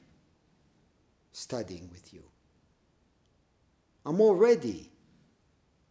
studying 1.32 1.88
with 1.90 2.12
you. 2.12 2.22
I'm 4.04 4.20
already 4.20 4.90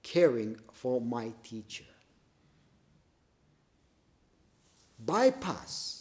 caring 0.02 0.58
for 0.73 0.99
my 0.99 1.32
teacher. 1.43 1.86
Bypass 5.06 5.99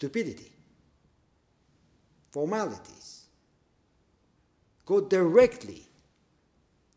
stupidity, 0.00 0.50
formalities. 2.30 3.24
Go 4.86 5.02
directly 5.02 5.82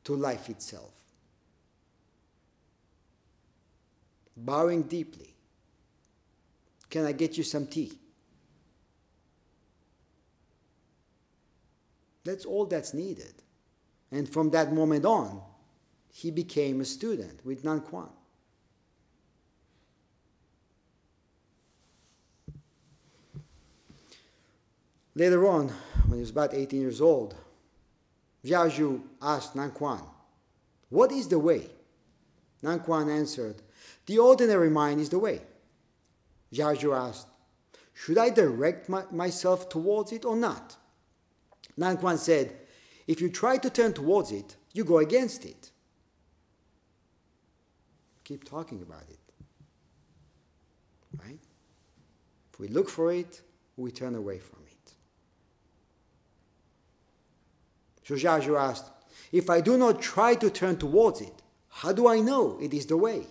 to 0.05 0.15
life 0.15 0.49
itself. 0.49 0.93
Bowing 4.37 4.83
deeply. 4.83 5.33
Can 6.89 7.05
I 7.05 7.11
get 7.11 7.37
you 7.37 7.43
some 7.43 7.67
tea? 7.67 7.91
That's 12.23 12.45
all 12.45 12.65
that's 12.65 12.93
needed. 12.93 13.33
And 14.11 14.29
from 14.29 14.51
that 14.51 14.73
moment 14.73 15.05
on, 15.05 15.41
he 16.11 16.31
became 16.31 16.79
a 16.79 16.85
student 16.85 17.43
with 17.45 17.63
Nan. 17.63 17.81
Later 25.15 25.47
on, 25.47 25.69
when 26.07 26.17
he 26.17 26.21
was 26.21 26.31
about 26.31 26.53
18 26.53 26.79
years 26.79 27.01
old, 27.01 27.35
Zhaozhou 28.45 29.01
asked 29.21 29.55
Nanquan, 29.55 30.03
What 30.89 31.11
is 31.11 31.27
the 31.27 31.39
way? 31.39 31.69
Nanquan 32.63 33.11
answered, 33.11 33.61
The 34.05 34.19
ordinary 34.19 34.69
mind 34.69 34.99
is 34.99 35.09
the 35.09 35.19
way. 35.19 35.41
Zhaozhou 36.53 36.95
asked, 36.95 37.27
Should 37.93 38.17
I 38.17 38.29
direct 38.29 38.89
my, 38.89 39.03
myself 39.11 39.69
towards 39.69 40.11
it 40.11 40.25
or 40.25 40.35
not? 40.35 40.77
Nanquan 41.77 42.17
said, 42.17 42.55
If 43.07 43.21
you 43.21 43.29
try 43.29 43.57
to 43.57 43.69
turn 43.69 43.93
towards 43.93 44.31
it, 44.31 44.55
you 44.73 44.83
go 44.83 44.99
against 44.99 45.45
it. 45.45 45.71
Keep 48.23 48.43
talking 48.43 48.81
about 48.81 49.03
it. 49.09 49.19
Right? 51.23 51.39
If 52.51 52.59
we 52.59 52.67
look 52.67 52.89
for 52.89 53.11
it, 53.11 53.41
we 53.77 53.91
turn 53.91 54.15
away 54.15 54.39
from 54.39 54.59
it. 54.67 54.93
Zhaozhou 58.05 58.59
asked, 58.59 58.89
If 59.31 59.49
I 59.49 59.61
do 59.61 59.77
not 59.77 60.01
try 60.01 60.35
to 60.35 60.49
turn 60.49 60.77
towards 60.77 61.21
it, 61.21 61.33
how 61.69 61.91
do 61.91 62.07
I 62.07 62.19
know 62.19 62.57
it 62.61 62.73
is 62.73 62.85
the 62.85 62.97
way? 62.97 63.25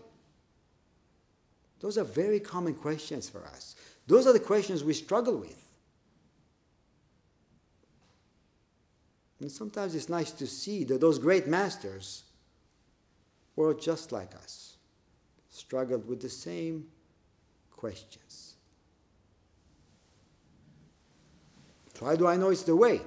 Those 1.81 1.99
are 1.99 2.05
very 2.05 2.41
common 2.41 2.75
questions 2.75 3.29
for 3.29 3.45
us. 3.45 3.77
Those 4.07 4.27
are 4.27 4.33
the 4.33 4.41
questions 4.41 4.85
we 4.85 4.95
struggle 4.95 5.37
with. 5.37 5.59
And 9.43 9.51
sometimes 9.51 9.97
it's 9.97 10.09
nice 10.09 10.31
to 10.31 10.47
see 10.47 10.85
that 10.85 11.01
those 11.01 11.19
great 11.19 11.49
masters 11.49 12.23
were 13.57 13.75
just 13.75 14.13
like 14.13 14.37
us, 14.37 14.77
struggled 15.51 16.07
with 16.07 16.23
the 16.23 16.29
same 16.29 16.87
questions. 17.73 18.55
How 22.01 22.15
do 22.15 22.29
I 22.29 22.37
know 22.37 22.51
it's 22.51 22.63
the 22.63 22.77
way? 22.77 23.01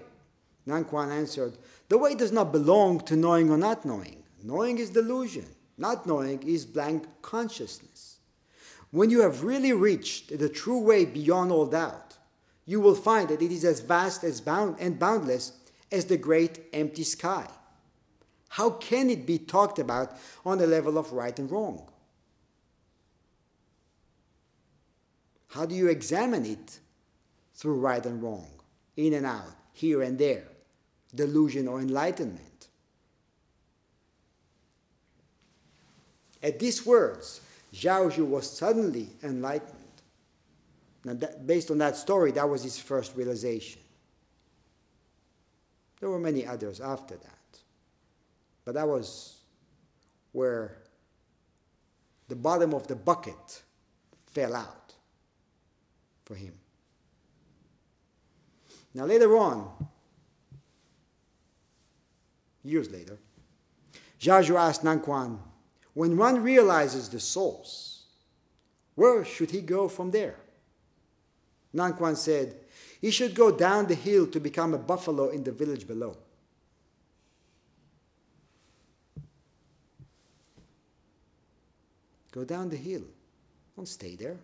Nanquan 0.67 1.09
answered, 1.09 1.57
The 1.87 1.97
way 1.97 2.15
does 2.15 2.33
not 2.33 2.51
belong 2.51 2.99
to 3.01 3.15
knowing 3.15 3.49
or 3.49 3.57
not 3.57 3.85
knowing. 3.85 4.23
Knowing 4.43 4.77
is 4.77 4.89
delusion. 4.89 5.45
Not 5.77 6.05
knowing 6.05 6.43
is 6.43 6.65
blank 6.65 7.05
consciousness. 7.21 8.19
When 8.91 9.09
you 9.09 9.21
have 9.21 9.43
really 9.43 9.71
reached 9.71 10.37
the 10.37 10.49
true 10.49 10.79
way 10.79 11.05
beyond 11.05 11.51
all 11.51 11.65
doubt, 11.65 12.17
you 12.65 12.81
will 12.81 12.95
find 12.95 13.29
that 13.29 13.41
it 13.41 13.51
is 13.51 13.63
as 13.63 13.79
vast 13.79 14.23
as 14.25 14.41
bound 14.41 14.77
and 14.79 14.99
boundless 14.99 15.53
as 15.91 16.05
the 16.05 16.17
great 16.17 16.59
empty 16.73 17.03
sky. 17.03 17.47
How 18.49 18.69
can 18.69 19.09
it 19.09 19.25
be 19.25 19.37
talked 19.37 19.79
about 19.79 20.13
on 20.45 20.57
the 20.57 20.67
level 20.67 20.97
of 20.97 21.11
right 21.11 21.37
and 21.37 21.51
wrong? 21.51 21.89
How 25.49 25.65
do 25.65 25.75
you 25.75 25.87
examine 25.87 26.45
it 26.45 26.79
through 27.53 27.79
right 27.79 28.05
and 28.05 28.21
wrong, 28.21 28.47
in 28.97 29.13
and 29.13 29.25
out, 29.25 29.55
here 29.73 30.01
and 30.01 30.17
there, 30.17 30.43
delusion 31.13 31.67
or 31.67 31.79
enlightenment? 31.79 32.67
At 36.43 36.59
these 36.59 36.85
words, 36.85 37.41
Zhaozhou 37.73 38.25
was 38.25 38.49
suddenly 38.49 39.09
enlightened. 39.23 39.71
Now, 41.03 41.13
that, 41.13 41.47
based 41.47 41.71
on 41.71 41.77
that 41.79 41.97
story, 41.97 42.31
that 42.33 42.47
was 42.47 42.63
his 42.63 42.77
first 42.77 43.15
realization. 43.15 43.81
There 46.05 46.11
were 46.11 46.19
many 46.19 46.45
others 46.45 46.79
after 46.79 47.15
that. 47.15 47.59
But 48.63 48.75
that 48.75 48.87
was 48.87 49.39
where 50.33 50.77
the 52.27 52.35
bottom 52.35 52.75
of 52.75 52.85
the 52.85 52.95
bucket 52.95 53.63
fell 54.27 54.55
out 54.55 54.93
for 56.23 56.35
him. 56.35 56.53
Now, 58.93 59.05
later 59.05 59.35
on, 59.35 59.87
years 62.63 62.91
later, 62.91 63.17
Zhu 64.19 64.59
asked 64.59 64.83
Nanquan, 64.83 65.39
when 65.95 66.17
one 66.17 66.43
realizes 66.43 67.09
the 67.09 67.19
source, 67.19 68.03
where 68.93 69.25
should 69.25 69.49
he 69.49 69.61
go 69.61 69.87
from 69.87 70.11
there? 70.11 70.35
Nanquan 71.73 72.15
said, 72.15 72.57
he 73.05 73.11
should 73.11 73.35
go 73.35 73.51
down 73.51 73.85
the 73.85 73.93
hill 73.93 74.25
to 74.25 74.39
become 74.39 74.73
a 74.73 74.79
buffalo 74.79 75.29
in 75.29 75.43
the 75.43 75.51
village 75.51 75.85
below. 75.85 76.17
Go 82.31 82.43
down 82.43 82.67
the 82.67 82.75
hill. 82.75 83.03
Don't 83.75 83.87
stay 83.87 84.15
there. 84.15 84.37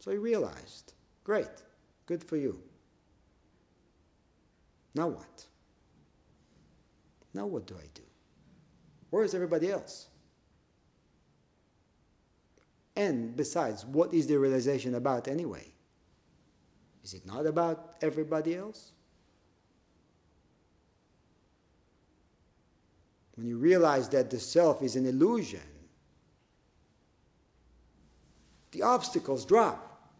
So 0.00 0.10
he 0.10 0.18
realized, 0.18 0.92
great, 1.24 1.48
good 2.04 2.22
for 2.22 2.36
you. 2.36 2.60
Now 4.94 5.08
what? 5.08 5.46
Now 7.32 7.46
what 7.46 7.66
do 7.66 7.74
I 7.76 7.86
do? 7.94 8.02
Where 9.08 9.24
is 9.24 9.34
everybody 9.34 9.70
else? 9.70 10.08
And 12.94 13.34
besides, 13.34 13.86
what 13.86 14.12
is 14.12 14.26
the 14.26 14.38
realization 14.38 14.94
about 14.94 15.26
anyway? 15.26 15.72
Is 17.06 17.14
it 17.14 17.24
not 17.24 17.46
about 17.46 17.94
everybody 18.02 18.56
else? 18.56 18.90
When 23.36 23.46
you 23.46 23.58
realize 23.58 24.08
that 24.08 24.28
the 24.28 24.40
self 24.40 24.82
is 24.82 24.96
an 24.96 25.06
illusion, 25.06 25.60
the 28.72 28.82
obstacles 28.82 29.44
drop. 29.44 30.10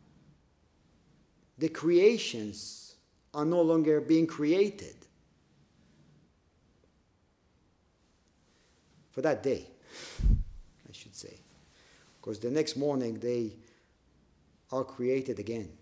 The 1.58 1.70
creations 1.70 2.94
are 3.34 3.44
no 3.44 3.62
longer 3.62 4.00
being 4.00 4.28
created. 4.28 4.94
For 9.10 9.22
that 9.22 9.42
day, 9.42 9.66
I 10.22 10.92
should 10.92 11.16
say. 11.16 11.34
Because 12.20 12.38
the 12.38 12.52
next 12.52 12.76
morning 12.76 13.14
they 13.14 13.56
are 14.70 14.84
created 14.84 15.40
again. 15.40 15.72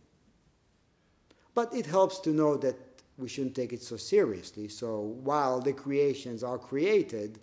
But 1.55 1.73
it 1.75 1.87
helps 1.87 2.19
to 2.21 2.31
know 2.31 2.57
that 2.57 2.77
we 3.17 3.29
shouldn't 3.29 3.55
take 3.55 3.73
it 3.73 3.83
so 3.83 3.97
seriously. 3.97 4.69
So 4.69 5.01
while 5.01 5.61
the 5.61 5.73
creations 5.73 6.43
are 6.43 6.59
created, 6.59 7.39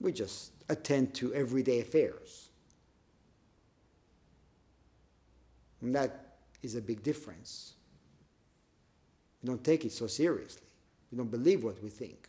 we 0.00 0.12
just 0.12 0.52
attend 0.68 1.14
to 1.14 1.34
everyday 1.34 1.80
affairs. 1.80 2.48
And 5.80 5.94
that 5.94 6.36
is 6.62 6.74
a 6.74 6.80
big 6.80 7.02
difference. 7.02 7.74
We 9.42 9.48
don't 9.48 9.62
take 9.62 9.84
it 9.84 9.92
so 9.92 10.06
seriously. 10.06 10.66
We 11.12 11.18
don't 11.18 11.30
believe 11.30 11.62
what 11.64 11.82
we 11.82 11.90
think. 11.90 12.28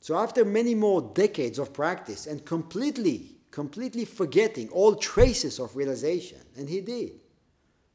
So 0.00 0.16
after 0.16 0.44
many 0.44 0.74
more 0.74 1.00
decades 1.14 1.60
of 1.60 1.72
practice 1.72 2.26
and 2.26 2.44
completely, 2.44 3.36
completely 3.52 4.06
forgetting 4.06 4.68
all 4.70 4.96
traces 4.96 5.60
of 5.60 5.76
realization, 5.76 6.38
and 6.56 6.68
he 6.68 6.80
did, 6.80 7.12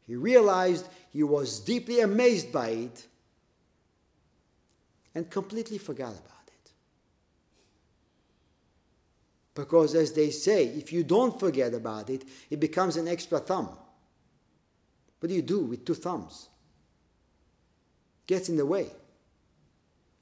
he 0.05 0.15
realized 0.15 0.87
he 1.11 1.23
was 1.23 1.59
deeply 1.59 1.99
amazed 1.99 2.53
by 2.53 2.69
it 2.69 3.07
and 5.13 5.29
completely 5.29 5.79
forgot 5.79 6.11
about 6.11 6.47
it. 6.47 6.71
Because, 9.55 9.95
as 9.95 10.13
they 10.13 10.29
say, 10.29 10.67
if 10.67 10.93
you 10.93 11.03
don't 11.03 11.37
forget 11.37 11.73
about 11.73 12.09
it, 12.09 12.23
it 12.49 12.59
becomes 12.59 12.95
an 12.95 13.07
extra 13.07 13.39
thumb. 13.39 13.69
What 15.19 15.29
do 15.29 15.35
you 15.35 15.41
do 15.41 15.61
with 15.61 15.83
two 15.83 15.95
thumbs? 15.95 16.49
Gets 18.27 18.49
in 18.49 18.57
the 18.57 18.65
way. 18.65 18.91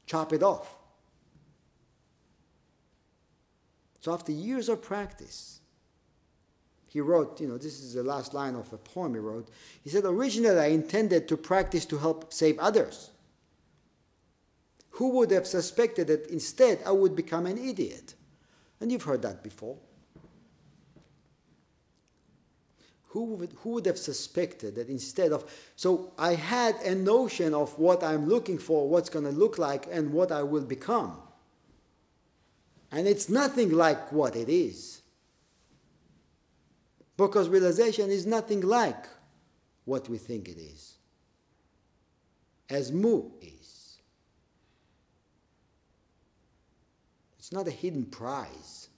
Chop 0.06 0.32
it 0.32 0.42
off. 0.42 0.75
So, 4.06 4.14
after 4.14 4.32
years 4.32 4.70
of 4.70 4.84
practice, 4.84 5.62
he 6.88 7.02
wrote, 7.02 7.42
you 7.42 7.48
know, 7.48 7.58
this 7.58 7.82
is 7.82 7.96
the 7.96 8.04
last 8.04 8.36
line 8.36 8.54
of 8.54 8.72
a 8.72 8.78
poem 8.78 9.16
he 9.16 9.20
wrote. 9.20 9.50
He 9.84 9.90
said, 9.90 10.06
Originally, 10.06 10.60
I 10.60 10.68
intended 10.68 11.28
to 11.28 11.36
practice 11.36 11.86
to 11.86 11.98
help 11.98 12.32
save 12.32 12.60
others. 12.60 13.10
Who 14.92 15.10
would 15.14 15.32
have 15.32 15.48
suspected 15.48 16.06
that 16.06 16.28
instead 16.28 16.82
I 16.86 16.92
would 16.92 17.16
become 17.16 17.48
an 17.48 17.58
idiot? 17.58 18.14
And 18.80 18.92
you've 18.92 19.02
heard 19.02 19.24
that 19.24 19.42
before. 19.42 19.78
Who 23.08 23.24
would, 23.24 23.54
who 23.64 23.72
would 23.72 23.88
have 23.88 23.98
suspected 23.98 24.76
that 24.76 24.88
instead 24.88 25.32
of. 25.32 25.52
So 25.76 26.12
I 26.20 26.36
had 26.36 26.76
a 26.84 26.94
notion 26.94 27.56
of 27.56 27.80
what 27.80 28.04
I'm 28.04 28.30
looking 28.30 28.60
for, 28.60 28.88
what's 28.88 29.10
going 29.10 29.26
to 29.26 29.32
look 29.32 29.58
like, 29.58 29.88
and 29.92 30.14
what 30.14 30.32
I 30.32 30.44
will 30.44 30.66
become. 30.66 31.18
And 32.92 33.08
it's 33.08 33.30
nothing 33.30 33.72
like 33.72 34.12
what 34.12 34.36
it 34.36 34.50
is. 34.50 35.02
Because 37.18 37.50
realization 37.50 38.10
is 38.10 38.26
nothing 38.26 38.62
like 38.62 39.06
what 39.86 40.10
we 40.10 40.18
think 40.18 40.48
it 40.48 40.58
is. 40.58 40.98
As 42.70 42.92
Mu 42.92 43.30
is. 43.42 43.98
It's 47.38 47.52
not 47.52 47.68
a 47.68 47.72
hidden 47.72 48.06
prize. 48.06 48.90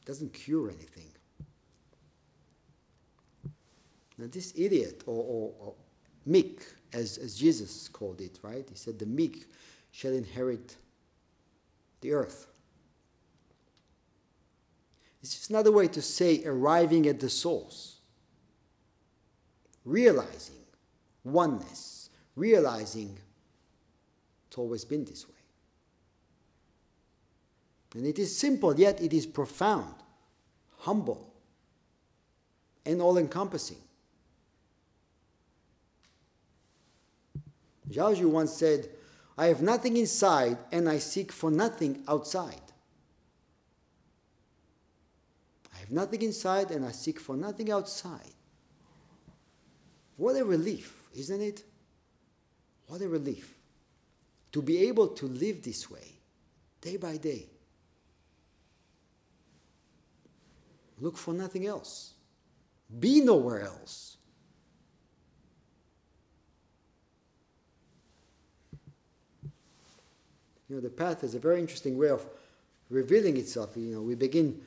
It 0.00 0.06
doesn't 0.06 0.32
cure 0.32 0.70
anything. 0.70 1.10
Now, 4.16 4.26
this 4.30 4.52
idiot, 4.56 5.02
or, 5.06 5.24
or, 5.24 5.52
or 5.58 5.74
meek, 6.24 6.62
as, 6.92 7.18
as 7.18 7.34
Jesus 7.36 7.88
called 7.88 8.20
it, 8.20 8.38
right? 8.42 8.66
He 8.68 8.76
said, 8.76 8.98
The 8.98 9.06
meek 9.06 9.46
shall 9.90 10.12
inherit 10.12 10.76
the 12.00 12.12
earth. 12.12 12.46
It's 15.22 15.34
just 15.34 15.50
another 15.50 15.72
way 15.72 15.88
to 15.88 16.02
say 16.02 16.42
arriving 16.44 17.06
at 17.06 17.20
the 17.20 17.30
source, 17.30 17.96
realizing 19.84 20.54
oneness 21.24 21.96
realizing 22.36 23.18
it's 24.46 24.58
always 24.58 24.84
been 24.84 25.04
this 25.04 25.26
way. 25.26 25.34
And 27.94 28.06
it 28.06 28.18
is 28.18 28.36
simple, 28.36 28.78
yet 28.78 29.00
it 29.00 29.14
is 29.14 29.26
profound, 29.26 29.94
humble, 30.80 31.32
and 32.84 33.00
all 33.00 33.16
encompassing. 33.16 33.78
Zhao 37.90 38.24
once 38.26 38.52
said, 38.52 38.88
I 39.38 39.46
have 39.46 39.62
nothing 39.62 39.96
inside 39.96 40.58
and 40.72 40.88
I 40.88 40.98
seek 40.98 41.30
for 41.30 41.50
nothing 41.50 42.02
outside. 42.08 42.60
I 45.74 45.78
have 45.78 45.90
nothing 45.90 46.22
inside 46.22 46.70
and 46.70 46.84
I 46.84 46.92
seek 46.92 47.20
for 47.20 47.36
nothing 47.36 47.70
outside. 47.70 48.34
What 50.16 50.36
a 50.36 50.44
relief, 50.44 51.08
isn't 51.14 51.40
it? 51.40 51.64
What 52.86 53.02
a 53.02 53.08
relief 53.08 53.54
to 54.52 54.62
be 54.62 54.88
able 54.88 55.08
to 55.08 55.26
live 55.26 55.62
this 55.62 55.90
way 55.90 56.12
day 56.80 56.96
by 56.96 57.16
day. 57.16 57.46
Look 60.98 61.18
for 61.18 61.34
nothing 61.34 61.66
else. 61.66 62.14
Be 62.98 63.20
nowhere 63.20 63.62
else. 63.62 64.15
You 70.68 70.76
know, 70.76 70.82
the 70.82 70.90
path 70.90 71.22
is 71.22 71.34
a 71.34 71.38
very 71.38 71.60
interesting 71.60 71.96
way 71.96 72.08
of 72.08 72.26
revealing 72.90 73.36
itself. 73.36 73.70
You 73.76 73.94
know, 73.94 74.02
we 74.02 74.14
begin, 74.14 74.60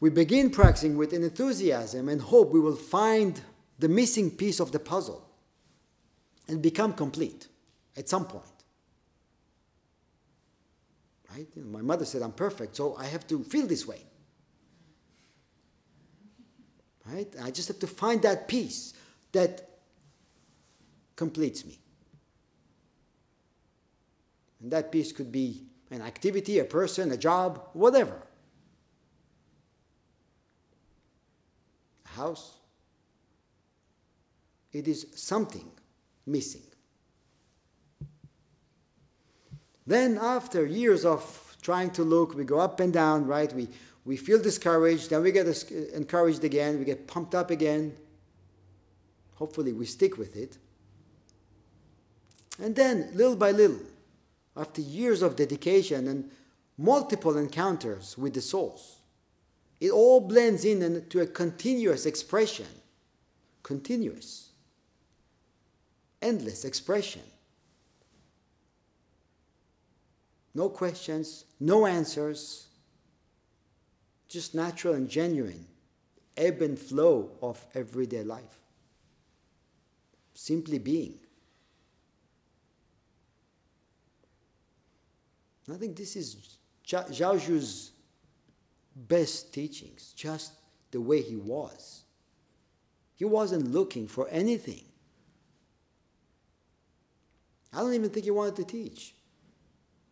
we 0.00 0.10
begin 0.10 0.50
practicing 0.50 0.96
with 0.96 1.12
an 1.12 1.24
enthusiasm 1.24 2.08
and 2.08 2.20
hope 2.20 2.50
we 2.50 2.60
will 2.60 2.76
find 2.76 3.40
the 3.78 3.88
missing 3.88 4.30
piece 4.30 4.60
of 4.60 4.70
the 4.72 4.78
puzzle 4.78 5.28
and 6.48 6.62
become 6.62 6.92
complete 6.92 7.48
at 7.96 8.08
some 8.08 8.24
point. 8.24 8.46
Right? 11.34 11.48
You 11.56 11.62
know, 11.62 11.70
my 11.70 11.82
mother 11.82 12.04
said 12.04 12.22
I'm 12.22 12.32
perfect, 12.32 12.76
so 12.76 12.94
I 12.96 13.06
have 13.06 13.26
to 13.28 13.42
feel 13.42 13.66
this 13.66 13.86
way. 13.86 14.02
Right? 17.06 17.34
I 17.42 17.50
just 17.50 17.68
have 17.68 17.80
to 17.80 17.86
find 17.86 18.22
that 18.22 18.46
piece 18.46 18.94
that 19.32 19.68
completes 21.16 21.64
me. 21.64 21.78
And 24.62 24.70
that 24.70 24.92
piece 24.92 25.12
could 25.12 25.32
be 25.32 25.64
an 25.90 26.00
activity, 26.00 26.58
a 26.60 26.64
person, 26.64 27.10
a 27.10 27.16
job, 27.16 27.68
whatever. 27.72 28.22
A 32.06 32.08
house. 32.08 32.56
It 34.72 34.88
is 34.88 35.06
something 35.14 35.70
missing. 36.26 36.62
Then, 39.86 40.16
after 40.16 40.64
years 40.64 41.04
of 41.04 41.56
trying 41.60 41.90
to 41.90 42.04
look, 42.04 42.34
we 42.34 42.44
go 42.44 42.60
up 42.60 42.78
and 42.78 42.92
down, 42.92 43.26
right? 43.26 43.52
We, 43.52 43.68
we 44.04 44.16
feel 44.16 44.40
discouraged, 44.40 45.10
then 45.10 45.22
we 45.22 45.32
get 45.32 45.46
encouraged 45.92 46.44
again, 46.44 46.78
we 46.78 46.84
get 46.84 47.06
pumped 47.06 47.34
up 47.34 47.50
again. 47.50 47.94
Hopefully, 49.34 49.72
we 49.72 49.86
stick 49.86 50.16
with 50.16 50.36
it. 50.36 50.56
And 52.62 52.76
then, 52.76 53.10
little 53.12 53.34
by 53.36 53.50
little, 53.50 53.80
after 54.56 54.80
years 54.80 55.22
of 55.22 55.36
dedication 55.36 56.08
and 56.08 56.30
multiple 56.76 57.36
encounters 57.36 58.16
with 58.18 58.34
the 58.34 58.40
souls, 58.40 58.98
it 59.80 59.90
all 59.90 60.20
blends 60.20 60.64
in 60.64 60.82
into 60.82 61.20
a 61.20 61.26
continuous 61.26 62.06
expression. 62.06 62.66
Continuous. 63.62 64.50
Endless 66.20 66.64
expression. 66.64 67.22
No 70.54 70.68
questions, 70.68 71.46
no 71.58 71.86
answers, 71.86 72.66
just 74.28 74.54
natural 74.54 74.94
and 74.94 75.08
genuine 75.08 75.66
ebb 76.36 76.62
and 76.62 76.78
flow 76.78 77.30
of 77.42 77.64
everyday 77.74 78.22
life. 78.22 78.60
Simply 80.34 80.78
being. 80.78 81.18
I 85.72 85.76
think 85.76 85.96
this 85.96 86.16
is 86.16 86.58
Zhaozhou's 86.86 87.92
best 88.94 89.54
teachings, 89.54 90.12
just 90.14 90.52
the 90.90 91.00
way 91.00 91.22
he 91.22 91.36
was. 91.36 92.02
He 93.14 93.24
wasn't 93.24 93.72
looking 93.72 94.06
for 94.06 94.28
anything. 94.28 94.84
I 97.72 97.78
don't 97.80 97.94
even 97.94 98.10
think 98.10 98.24
he 98.24 98.30
wanted 98.30 98.56
to 98.56 98.64
teach. 98.64 99.14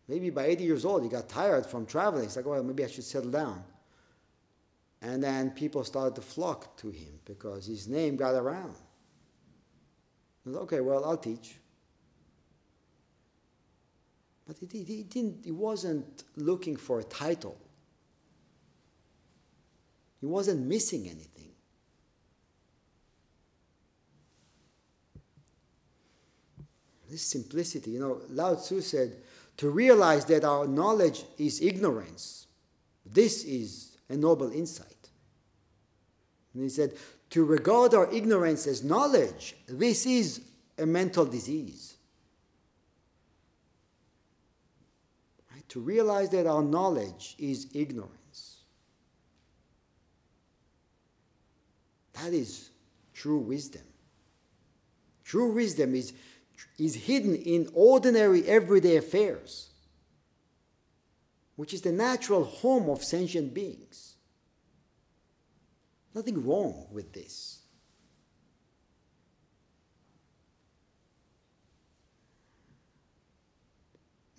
Maybe 0.07 0.31
by 0.31 0.45
80 0.45 0.63
years 0.63 0.83
old, 0.83 1.03
he 1.03 1.09
got 1.09 1.29
tired 1.29 1.65
from 1.65 1.85
traveling. 1.85 2.23
He's 2.23 2.35
like, 2.35 2.45
well, 2.45 2.63
maybe 2.63 2.83
I 2.83 2.87
should 2.87 3.03
settle 3.03 3.29
down. 3.29 3.63
And 5.01 5.23
then 5.23 5.51
people 5.51 5.83
started 5.83 6.15
to 6.15 6.21
flock 6.21 6.75
to 6.77 6.89
him 6.89 7.19
because 7.25 7.67
his 7.67 7.87
name 7.87 8.15
got 8.15 8.33
around. 8.33 8.75
Said, 10.43 10.55
okay, 10.55 10.79
well, 10.79 11.05
I'll 11.05 11.17
teach. 11.17 11.60
But 14.51 14.69
he, 14.69 14.83
he, 14.83 15.03
didn't, 15.03 15.45
he 15.45 15.51
wasn't 15.51 16.25
looking 16.35 16.75
for 16.75 16.99
a 16.99 17.03
title. 17.05 17.57
He 20.19 20.25
wasn't 20.25 20.67
missing 20.67 21.05
anything. 21.05 21.51
This 27.09 27.21
simplicity, 27.21 27.91
you 27.91 27.99
know, 27.99 28.21
Lao 28.29 28.55
Tzu 28.55 28.81
said, 28.81 29.15
to 29.55 29.69
realize 29.69 30.25
that 30.25 30.43
our 30.43 30.67
knowledge 30.67 31.23
is 31.37 31.61
ignorance. 31.61 32.47
This 33.05 33.45
is 33.45 33.97
a 34.09 34.17
noble 34.17 34.51
insight. 34.51 35.09
And 36.53 36.63
he 36.63 36.69
said, 36.69 36.95
to 37.29 37.45
regard 37.45 37.93
our 37.93 38.11
ignorance 38.11 38.67
as 38.67 38.83
knowledge, 38.83 39.55
this 39.69 40.05
is 40.05 40.41
a 40.77 40.85
mental 40.85 41.25
disease. 41.25 41.95
Right? 45.53 45.60
To 45.71 45.79
realize 45.79 46.27
that 46.31 46.47
our 46.47 46.61
knowledge 46.61 47.33
is 47.39 47.69
ignorance. 47.73 48.57
That 52.11 52.33
is 52.33 52.71
true 53.13 53.37
wisdom. 53.37 53.83
True 55.23 55.53
wisdom 55.53 55.95
is, 55.95 56.11
is 56.77 56.95
hidden 56.95 57.35
in 57.35 57.69
ordinary 57.73 58.45
everyday 58.49 58.97
affairs, 58.97 59.69
which 61.55 61.73
is 61.73 61.83
the 61.83 61.93
natural 61.93 62.43
home 62.43 62.89
of 62.89 63.01
sentient 63.01 63.53
beings. 63.53 64.15
Nothing 66.13 66.45
wrong 66.45 66.87
with 66.91 67.13
this. 67.13 67.60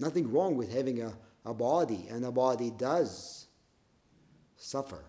Nothing 0.02 0.32
wrong 0.32 0.56
with 0.56 0.72
having 0.72 1.00
a, 1.00 1.12
a 1.46 1.54
body, 1.54 2.08
and 2.10 2.24
a 2.24 2.32
body 2.32 2.72
does 2.76 3.46
suffer. 4.56 5.04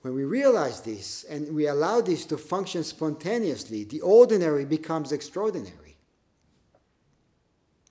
When 0.00 0.14
we 0.14 0.24
realize 0.24 0.80
this 0.80 1.24
and 1.24 1.54
we 1.54 1.66
allow 1.66 2.00
this 2.00 2.24
to 2.26 2.38
function 2.38 2.82
spontaneously, 2.82 3.84
the 3.84 4.00
ordinary 4.00 4.64
becomes 4.64 5.12
extraordinary. 5.12 5.98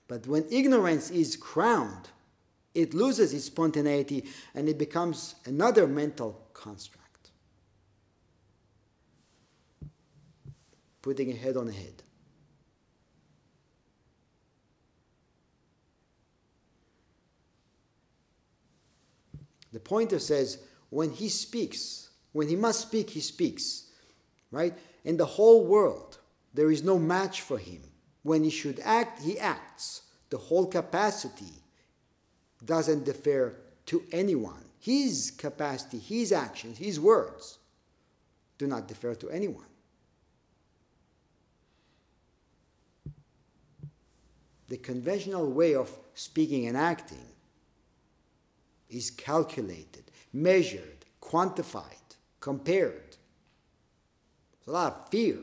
But 0.08 0.26
when 0.26 0.46
ignorance 0.50 1.10
is 1.10 1.36
crowned, 1.36 2.08
it 2.74 2.92
loses 2.92 3.32
its 3.32 3.44
spontaneity 3.44 4.24
and 4.52 4.68
it 4.68 4.78
becomes 4.78 5.36
another 5.46 5.86
mental 5.86 6.48
construct. 6.52 7.01
Putting 11.02 11.30
a 11.30 11.36
head 11.36 11.56
on 11.56 11.68
a 11.68 11.72
head. 11.72 12.02
The 19.72 19.80
pointer 19.80 20.18
says, 20.18 20.58
when 20.90 21.10
he 21.10 21.28
speaks, 21.28 22.10
when 22.32 22.48
he 22.48 22.56
must 22.56 22.80
speak, 22.80 23.10
he 23.10 23.20
speaks. 23.20 23.84
Right? 24.50 24.74
In 25.04 25.16
the 25.16 25.26
whole 25.26 25.66
world, 25.66 26.18
there 26.54 26.70
is 26.70 26.82
no 26.82 26.98
match 26.98 27.40
for 27.40 27.58
him. 27.58 27.82
When 28.22 28.44
he 28.44 28.50
should 28.50 28.80
act, 28.84 29.22
he 29.22 29.38
acts. 29.38 30.02
The 30.30 30.38
whole 30.38 30.66
capacity 30.66 31.62
doesn't 32.64 33.04
defer 33.04 33.54
to 33.86 34.04
anyone. 34.12 34.62
His 34.78 35.32
capacity, 35.36 35.98
his 35.98 36.32
actions, 36.32 36.78
his 36.78 37.00
words 37.00 37.58
do 38.58 38.66
not 38.66 38.88
defer 38.88 39.14
to 39.16 39.30
anyone. 39.30 39.71
The 44.72 44.78
conventional 44.78 45.52
way 45.52 45.74
of 45.74 45.90
speaking 46.14 46.66
and 46.66 46.78
acting 46.78 47.26
is 48.88 49.10
calculated, 49.10 50.10
measured, 50.32 51.04
quantified, 51.20 52.16
compared. 52.40 53.18
There's 54.54 54.68
a 54.68 54.70
lot 54.70 54.92
of 54.94 55.08
fear 55.10 55.40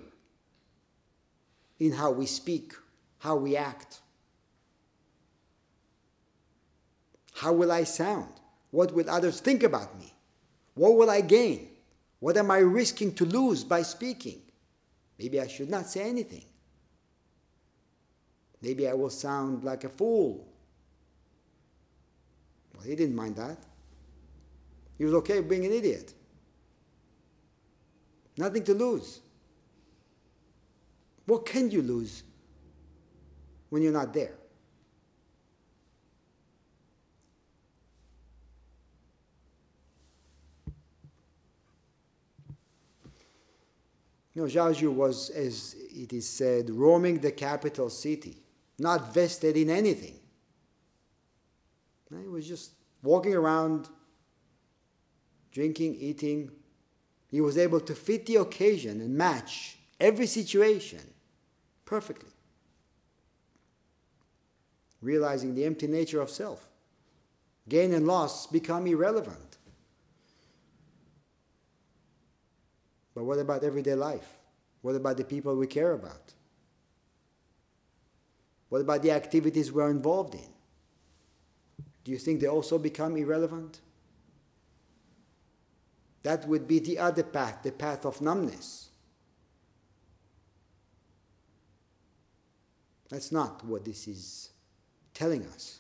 in 1.78 1.92
how 1.92 2.10
we 2.10 2.26
speak, 2.26 2.74
how 3.20 3.36
we 3.36 3.56
act. 3.56 4.00
How 7.36 7.54
will 7.54 7.72
I 7.72 7.84
sound? 7.84 8.34
What 8.72 8.96
will 8.96 9.08
others 9.08 9.42
think 9.42 9.62
about 9.62 9.96
me? 10.00 10.12
What 10.74 10.96
will 10.96 11.12
I 11.12 11.22
gain? 11.22 11.70
What 12.20 12.36
am 12.36 12.50
I 12.50 12.58
risking 12.58 13.14
to 13.14 13.26
lose 13.26 13.64
by 13.64 13.84
speaking? 13.84 14.42
Maybe 15.20 15.40
I 15.40 15.46
should 15.46 15.70
not 15.70 15.86
say 15.86 16.10
anything. 16.10 16.46
Maybe 18.62 18.88
I 18.88 18.94
will 18.94 19.10
sound 19.10 19.64
like 19.64 19.84
a 19.84 19.90
fool. 19.90 20.46
Well, 22.74 22.84
he 22.84 22.96
didn't 22.96 23.16
mind 23.16 23.36
that. 23.38 23.58
He 24.98 25.06
was 25.06 25.14
okay 25.16 25.40
being 25.40 25.66
an 25.66 25.72
idiot. 25.72 26.14
Nothing 28.38 28.64
to 28.66 28.74
lose. 28.74 29.22
What 31.26 31.46
can 31.46 31.72
you 31.72 31.82
lose 31.82 32.24
when 33.70 33.82
you're 33.82 33.94
not 33.94 34.14
there? 34.14 34.34
You 44.34 44.44
know, 44.44 44.48
Zhaozhou 44.48 44.94
was, 44.94 45.30
as 45.32 45.76
it 45.94 46.14
is 46.14 46.28
said, 46.28 46.70
roaming 46.70 47.20
the 47.20 47.32
capital 47.32 47.90
city 47.90 48.38
not 48.80 49.14
vested 49.14 49.58
in 49.58 49.70
anything. 49.70 50.20
He 52.10 52.28
was 52.28 52.48
just 52.48 52.72
walking 53.04 53.36
around, 53.36 53.88
drinking, 55.52 55.96
eating. 55.96 56.52
He 57.28 57.42
was 57.42 57.58
able 57.58 57.80
to 57.82 57.94
fit 57.94 58.26
the 58.26 58.38
occasion 58.38 59.00
and 59.02 59.16
match 59.16 59.78
every 60.00 60.26
situation 60.26 61.02
perfectly, 61.86 62.32
realizing 65.02 65.54
the 65.54 65.66
empty 65.66 65.88
nature 65.88 66.22
of 66.22 66.30
self. 66.30 66.68
Gain 67.68 67.94
and 67.94 68.08
loss 68.08 68.48
become 68.48 68.88
irrelevant. 68.88 69.58
But 73.14 73.26
what 73.26 73.38
about 73.38 73.64
everyday 73.64 73.96
life? 73.96 74.40
What 74.82 74.96
about 74.96 75.18
the 75.18 75.24
people 75.24 75.56
we 75.56 75.68
care 75.68 75.92
about? 75.92 76.34
What 78.70 78.82
about 78.82 79.02
the 79.02 79.12
activities 79.12 79.72
we're 79.72 79.90
involved 79.90 80.36
in? 80.36 80.48
Do 82.04 82.12
you 82.12 82.18
think 82.18 82.40
they 82.40 82.48
also 82.48 82.78
become 82.78 83.18
irrelevant? 83.18 83.82
That 86.24 86.48
would 86.48 86.68
be 86.68 86.80
the 86.80 87.00
other 87.00 87.24
path, 87.24 87.60
the 87.64 87.72
path 87.72 88.06
of 88.06 88.22
numbness. 88.22 88.90
That's 93.10 93.32
not 93.32 93.66
what 93.66 93.86
this 93.86 94.08
is 94.08 94.52
telling 95.14 95.46
us. 95.48 95.80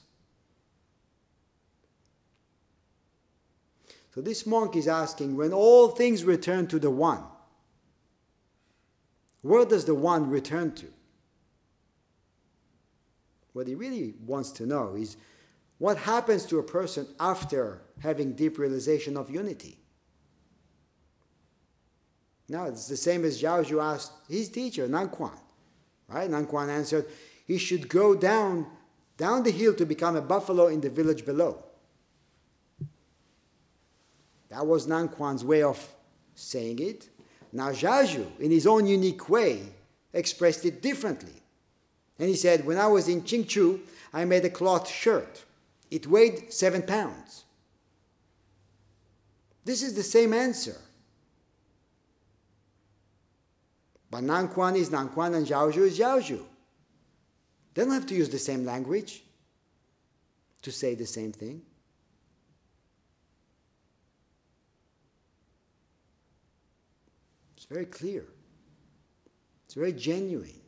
So 4.16 4.22
this 4.22 4.46
monk 4.46 4.76
is 4.76 4.88
asking 4.88 5.38
when 5.38 5.54
all 5.54 5.90
things 5.90 6.24
return 6.24 6.68
to 6.68 6.80
the 6.80 6.90
One, 6.90 7.24
where 9.42 9.66
does 9.66 9.86
the 9.86 9.96
One 9.96 10.30
return 10.30 10.74
to? 10.74 10.88
What 13.60 13.68
he 13.68 13.76
really 13.76 14.14
wants 14.26 14.52
to 14.52 14.66
know 14.66 14.96
is 14.96 15.18
what 15.80 15.98
happens 15.98 16.46
to 16.46 16.60
a 16.60 16.64
person 16.64 17.06
after 17.20 17.82
having 18.00 18.32
deep 18.32 18.58
realization 18.58 19.18
of 19.18 19.30
unity. 19.30 19.78
Now, 22.48 22.68
it's 22.68 22.88
the 22.88 22.96
same 22.96 23.26
as 23.26 23.42
Zhaozhou 23.42 23.84
asked 23.84 24.14
his 24.30 24.48
teacher, 24.48 24.88
Nanquan. 24.88 25.38
Right? 26.08 26.32
Nanquan 26.32 26.70
answered, 26.70 27.06
he 27.46 27.58
should 27.58 27.90
go 27.90 28.16
down, 28.16 28.66
down 29.18 29.44
the 29.44 29.52
hill 29.52 29.74
to 29.74 29.86
become 29.86 30.16
a 30.16 30.22
buffalo 30.22 30.68
in 30.68 30.80
the 30.80 30.90
village 30.90 31.26
below. 31.26 31.62
That 34.48 34.66
was 34.66 34.88
Nanquan's 34.88 35.44
way 35.44 35.64
of 35.64 35.86
saying 36.34 36.80
it. 36.80 37.10
Now 37.52 37.72
Zhao 37.72 38.40
in 38.40 38.52
his 38.52 38.66
own 38.66 38.88
unique 38.88 39.28
way, 39.28 39.64
expressed 40.14 40.64
it 40.64 40.82
differently. 40.82 41.34
And 42.20 42.28
he 42.28 42.36
said, 42.36 42.66
When 42.66 42.78
I 42.78 42.88
was 42.88 43.08
in 43.08 43.22
Qingzhou, 43.22 43.80
I 44.14 44.26
made 44.26 44.44
a 44.46 44.50
cloth 44.50 44.90
shirt. 44.90 45.44
It 45.90 46.06
weighed 46.06 46.54
seven 46.54 46.84
pounds. 46.84 47.46
This 49.66 49.82
is 49.82 49.96
the 49.96 50.04
same 50.04 50.34
answer. 50.34 50.76
But 54.12 54.24
Nanquan 54.24 54.76
is 54.76 54.90
Nanquan 54.90 55.36
and 55.36 55.48
Zhaozhou 55.48 55.86
is 55.86 56.00
Zhaozhou. 56.00 56.44
They 57.74 57.84
don't 57.84 57.94
have 57.94 58.08
to 58.08 58.16
use 58.16 58.30
the 58.30 58.40
same 58.40 58.66
language 58.66 59.24
to 60.64 60.72
say 60.72 60.96
the 60.96 61.06
same 61.06 61.32
thing. 61.32 61.62
It's 67.56 67.66
very 67.66 67.86
clear. 67.86 68.26
It's 69.66 69.76
very 69.76 69.94
genuine. 69.94 70.59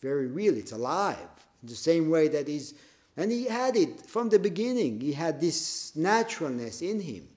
Very 0.00 0.26
real. 0.26 0.56
It's 0.56 0.72
alive. 0.72 1.18
In 1.62 1.68
the 1.68 1.74
same 1.74 2.08
way 2.10 2.28
that 2.28 2.48
is, 2.48 2.74
and 3.16 3.30
he 3.30 3.44
had 3.44 3.76
it 3.76 4.06
from 4.06 4.28
the 4.28 4.38
beginning. 4.38 5.00
He 5.00 5.12
had 5.12 5.40
this 5.40 5.94
naturalness 5.94 6.80
in 6.82 7.00
him. 7.00 7.28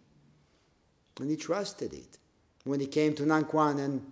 And 1.20 1.30
he 1.30 1.36
trusted 1.36 1.94
it. 1.94 2.18
When 2.64 2.80
he 2.80 2.88
came 2.88 3.14
to 3.16 3.24
Nanquan 3.24 3.80
and 3.84 4.12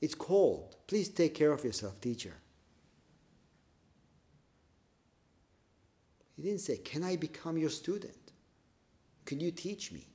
it's 0.00 0.14
cold. 0.14 0.76
Please 0.86 1.08
take 1.08 1.34
care 1.34 1.52
of 1.52 1.64
yourself, 1.64 2.00
teacher. 2.00 2.34
He 6.36 6.42
didn't 6.42 6.60
say, 6.60 6.76
Can 6.76 7.02
I 7.02 7.16
become 7.16 7.56
your 7.56 7.70
student? 7.70 8.14
Can 9.24 9.40
you 9.40 9.50
teach 9.50 9.90
me? 9.90 10.06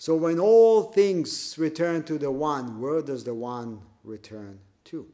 So, 0.00 0.16
when 0.16 0.40
all 0.40 0.84
things 0.84 1.56
return 1.58 2.04
to 2.04 2.16
the 2.16 2.30
One, 2.30 2.80
where 2.80 3.02
does 3.02 3.22
the 3.22 3.34
One 3.34 3.82
return 4.02 4.58
to? 4.84 5.06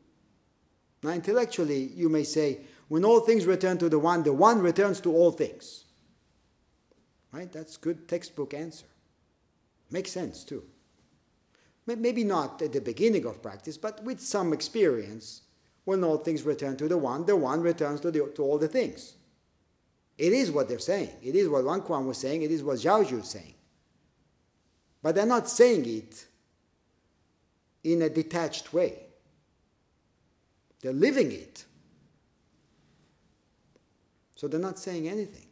Now, 1.02 1.10
intellectually, 1.10 1.90
you 1.96 2.08
may 2.08 2.22
say, 2.22 2.60
when 2.86 3.04
all 3.04 3.18
things 3.18 3.46
return 3.46 3.78
to 3.78 3.88
the 3.88 3.98
One, 3.98 4.22
the 4.22 4.32
One 4.32 4.60
returns 4.60 5.00
to 5.00 5.12
all 5.12 5.32
things. 5.32 5.86
Right? 7.32 7.50
That's 7.50 7.76
good 7.76 8.06
textbook 8.06 8.54
answer. 8.54 8.86
Makes 9.90 10.12
sense 10.12 10.44
too. 10.44 10.62
Maybe 11.84 12.22
not 12.22 12.62
at 12.62 12.72
the 12.72 12.80
beginning 12.80 13.26
of 13.26 13.42
practice, 13.42 13.76
but 13.76 14.04
with 14.04 14.20
some 14.20 14.52
experience, 14.52 15.42
when 15.84 16.04
all 16.04 16.18
things 16.18 16.44
return 16.44 16.76
to 16.76 16.86
the 16.86 16.96
One, 16.96 17.26
the 17.26 17.34
One 17.34 17.60
returns 17.60 17.98
to, 18.02 18.12
the, 18.12 18.30
to 18.36 18.42
all 18.44 18.56
the 18.56 18.68
things. 18.68 19.14
It 20.16 20.32
is 20.32 20.52
what 20.52 20.68
they're 20.68 20.78
saying. 20.78 21.10
It 21.24 21.34
is 21.34 21.48
what 21.48 21.64
Nanquan 21.64 22.06
was 22.06 22.18
saying. 22.18 22.42
It 22.42 22.52
is 22.52 22.62
what 22.62 22.76
Zhaozhou 22.76 23.22
is 23.22 23.28
saying. 23.28 23.54
But 25.06 25.14
they're 25.14 25.24
not 25.24 25.48
saying 25.48 25.86
it 25.86 26.26
in 27.84 28.02
a 28.02 28.08
detached 28.08 28.72
way. 28.72 28.98
They're 30.80 30.92
living 30.92 31.30
it. 31.30 31.64
So 34.34 34.48
they're 34.48 34.58
not 34.58 34.80
saying 34.80 35.06
anything. 35.06 35.46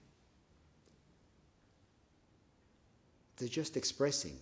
They're 3.37 3.47
just 3.47 3.77
expressing. 3.77 4.37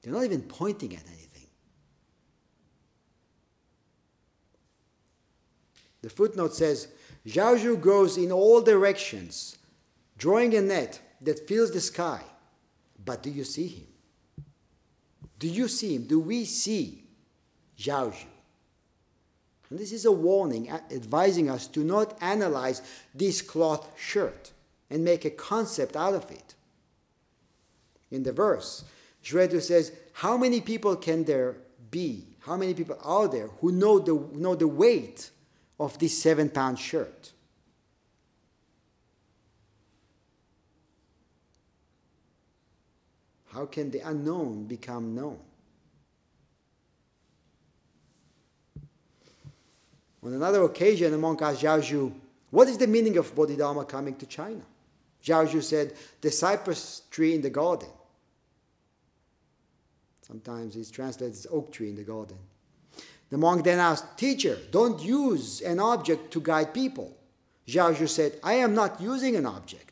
They're 0.00 0.14
not 0.14 0.24
even 0.24 0.40
pointing 0.40 0.96
at 0.96 1.06
anything. 1.08 1.48
The 6.00 6.08
footnote 6.08 6.54
says 6.54 6.88
Zhaozhou 7.26 7.82
goes 7.82 8.16
in 8.16 8.32
all 8.32 8.62
directions, 8.62 9.58
drawing 10.16 10.54
a 10.54 10.62
net 10.62 11.01
that 11.22 11.46
fills 11.46 11.70
the 11.70 11.80
sky. 11.80 12.20
But 13.04 13.22
do 13.22 13.30
you 13.30 13.44
see 13.44 13.68
him? 13.68 13.86
Do 15.38 15.48
you 15.48 15.68
see 15.68 15.96
him? 15.96 16.04
Do 16.04 16.20
we 16.20 16.44
see 16.44 17.04
Zhaozhou? 17.78 18.26
And 19.70 19.78
this 19.78 19.92
is 19.92 20.04
a 20.04 20.12
warning 20.12 20.70
advising 20.70 21.48
us 21.48 21.66
to 21.68 21.82
not 21.82 22.16
analyze 22.20 22.82
this 23.14 23.40
cloth 23.40 23.88
shirt 23.98 24.52
and 24.90 25.02
make 25.02 25.24
a 25.24 25.30
concept 25.30 25.96
out 25.96 26.14
of 26.14 26.30
it. 26.30 26.54
In 28.10 28.22
the 28.22 28.32
verse, 28.32 28.84
Xuedou 29.24 29.62
says, 29.62 29.92
How 30.12 30.36
many 30.36 30.60
people 30.60 30.94
can 30.96 31.24
there 31.24 31.56
be? 31.90 32.26
How 32.40 32.56
many 32.56 32.74
people 32.74 32.98
are 33.02 33.28
there 33.28 33.48
who 33.60 33.72
know 33.72 33.98
the, 33.98 34.14
know 34.38 34.54
the 34.54 34.68
weight 34.68 35.30
of 35.80 35.98
this 35.98 36.22
seven 36.22 36.50
pound 36.50 36.78
shirt? 36.78 37.32
How 43.52 43.66
can 43.66 43.90
the 43.90 44.00
unknown 44.00 44.64
become 44.64 45.14
known? 45.14 45.38
On 50.24 50.32
another 50.32 50.62
occasion, 50.62 51.12
a 51.12 51.18
monk 51.18 51.42
asked 51.42 51.62
Zhao 51.62 52.12
What 52.50 52.68
is 52.68 52.78
the 52.78 52.86
meaning 52.86 53.18
of 53.18 53.34
Bodhidharma 53.34 53.84
coming 53.84 54.16
to 54.16 54.26
China? 54.26 54.62
Zhao 55.22 55.62
said, 55.62 55.94
The 56.20 56.30
cypress 56.30 57.02
tree 57.10 57.34
in 57.34 57.42
the 57.42 57.50
garden. 57.50 57.88
Sometimes 60.22 60.74
it's 60.76 60.90
translated 60.90 61.34
as 61.34 61.46
oak 61.50 61.72
tree 61.72 61.90
in 61.90 61.96
the 61.96 62.04
garden. 62.04 62.38
The 63.28 63.36
monk 63.36 63.64
then 63.64 63.80
asked, 63.80 64.16
Teacher, 64.16 64.58
don't 64.70 65.02
use 65.02 65.60
an 65.60 65.78
object 65.78 66.30
to 66.32 66.40
guide 66.40 66.72
people. 66.72 67.14
Zhao 67.68 68.08
said, 68.08 68.38
I 68.42 68.54
am 68.54 68.74
not 68.74 69.00
using 69.00 69.36
an 69.36 69.44
object. 69.44 69.91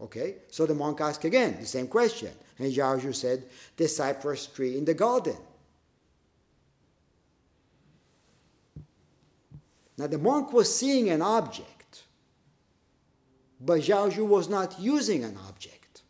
Okay, 0.00 0.36
so 0.50 0.66
the 0.66 0.74
monk 0.74 1.00
asked 1.00 1.24
again 1.24 1.56
the 1.58 1.66
same 1.66 1.88
question. 1.88 2.30
And 2.58 2.72
Zhaozhou 2.72 3.14
said, 3.14 3.44
The 3.76 3.88
cypress 3.88 4.46
tree 4.46 4.76
in 4.76 4.84
the 4.84 4.94
garden. 4.94 5.36
Now 9.98 10.06
the 10.06 10.18
monk 10.18 10.52
was 10.52 10.74
seeing 10.74 11.08
an 11.08 11.22
object, 11.22 12.02
but 13.60 13.80
Zhaozhou 13.80 14.26
was 14.26 14.48
not 14.48 14.78
using 14.78 15.24
an 15.24 15.38
object. 15.48 16.02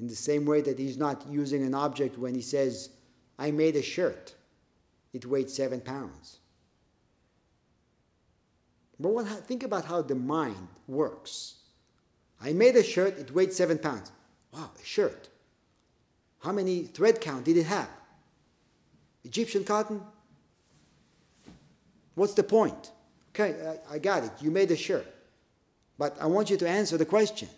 In 0.00 0.08
the 0.08 0.16
same 0.16 0.44
way 0.44 0.60
that 0.62 0.78
he's 0.78 0.98
not 0.98 1.24
using 1.30 1.62
an 1.64 1.74
object 1.74 2.18
when 2.18 2.34
he 2.34 2.42
says, 2.42 2.90
I 3.38 3.52
made 3.52 3.76
a 3.76 3.82
shirt, 3.82 4.34
it 5.12 5.24
weighed 5.24 5.48
seven 5.48 5.80
pounds. 5.80 6.40
But 8.98 9.08
what, 9.08 9.26
think 9.46 9.62
about 9.62 9.84
how 9.84 10.02
the 10.02 10.14
mind 10.14 10.68
works. 10.86 11.56
I 12.40 12.52
made 12.52 12.76
a 12.76 12.82
shirt, 12.82 13.18
it 13.18 13.34
weighed 13.34 13.52
seven 13.52 13.78
pounds. 13.78 14.12
Wow, 14.52 14.70
a 14.80 14.84
shirt. 14.84 15.28
How 16.40 16.52
many 16.52 16.84
thread 16.84 17.20
count 17.20 17.44
did 17.44 17.56
it 17.56 17.66
have? 17.66 17.88
Egyptian 19.24 19.64
cotton? 19.64 20.02
What's 22.14 22.34
the 22.34 22.42
point? 22.42 22.92
Okay, 23.30 23.78
I, 23.90 23.94
I 23.94 23.98
got 23.98 24.24
it. 24.24 24.30
You 24.40 24.50
made 24.50 24.70
a 24.70 24.76
shirt. 24.76 25.06
But 25.98 26.16
I 26.20 26.26
want 26.26 26.50
you 26.50 26.56
to 26.58 26.68
answer 26.68 26.96
the 26.96 27.04
question. 27.04 27.48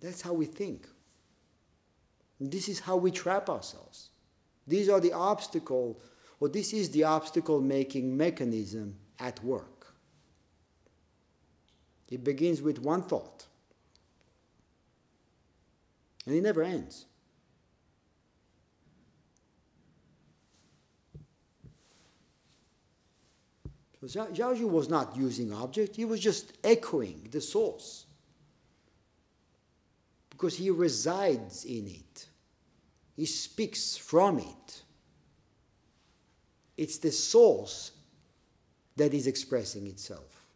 That's 0.00 0.22
how 0.22 0.32
we 0.32 0.46
think. 0.46 0.86
This 2.40 2.68
is 2.68 2.78
how 2.78 2.96
we 2.96 3.10
trap 3.10 3.48
ourselves. 3.48 4.10
These 4.66 4.88
are 4.88 5.00
the 5.00 5.12
obstacle, 5.12 6.00
or 6.40 6.48
this 6.48 6.72
is 6.72 6.90
the 6.90 7.04
obstacle 7.04 7.60
making 7.60 8.16
mechanism 8.16 8.96
at 9.18 9.42
work. 9.42 9.94
It 12.10 12.24
begins 12.24 12.62
with 12.62 12.78
one 12.78 13.02
thought, 13.02 13.46
and 16.26 16.34
it 16.34 16.42
never 16.42 16.62
ends. 16.62 17.06
So 24.00 24.06
Zhaozhou 24.06 24.70
was 24.70 24.88
not 24.88 25.16
using 25.16 25.52
object, 25.52 25.96
he 25.96 26.04
was 26.04 26.20
just 26.20 26.56
echoing 26.62 27.28
the 27.30 27.40
source. 27.40 28.06
Because 30.30 30.56
he 30.56 30.70
resides 30.70 31.64
in 31.64 31.88
it. 31.88 32.26
He 33.16 33.26
speaks 33.26 33.96
from 33.96 34.38
it. 34.38 34.82
It's 36.78 36.98
the 36.98 37.10
source 37.10 37.90
that 38.96 39.12
is 39.12 39.26
expressing 39.26 39.88
itself. 39.88 40.46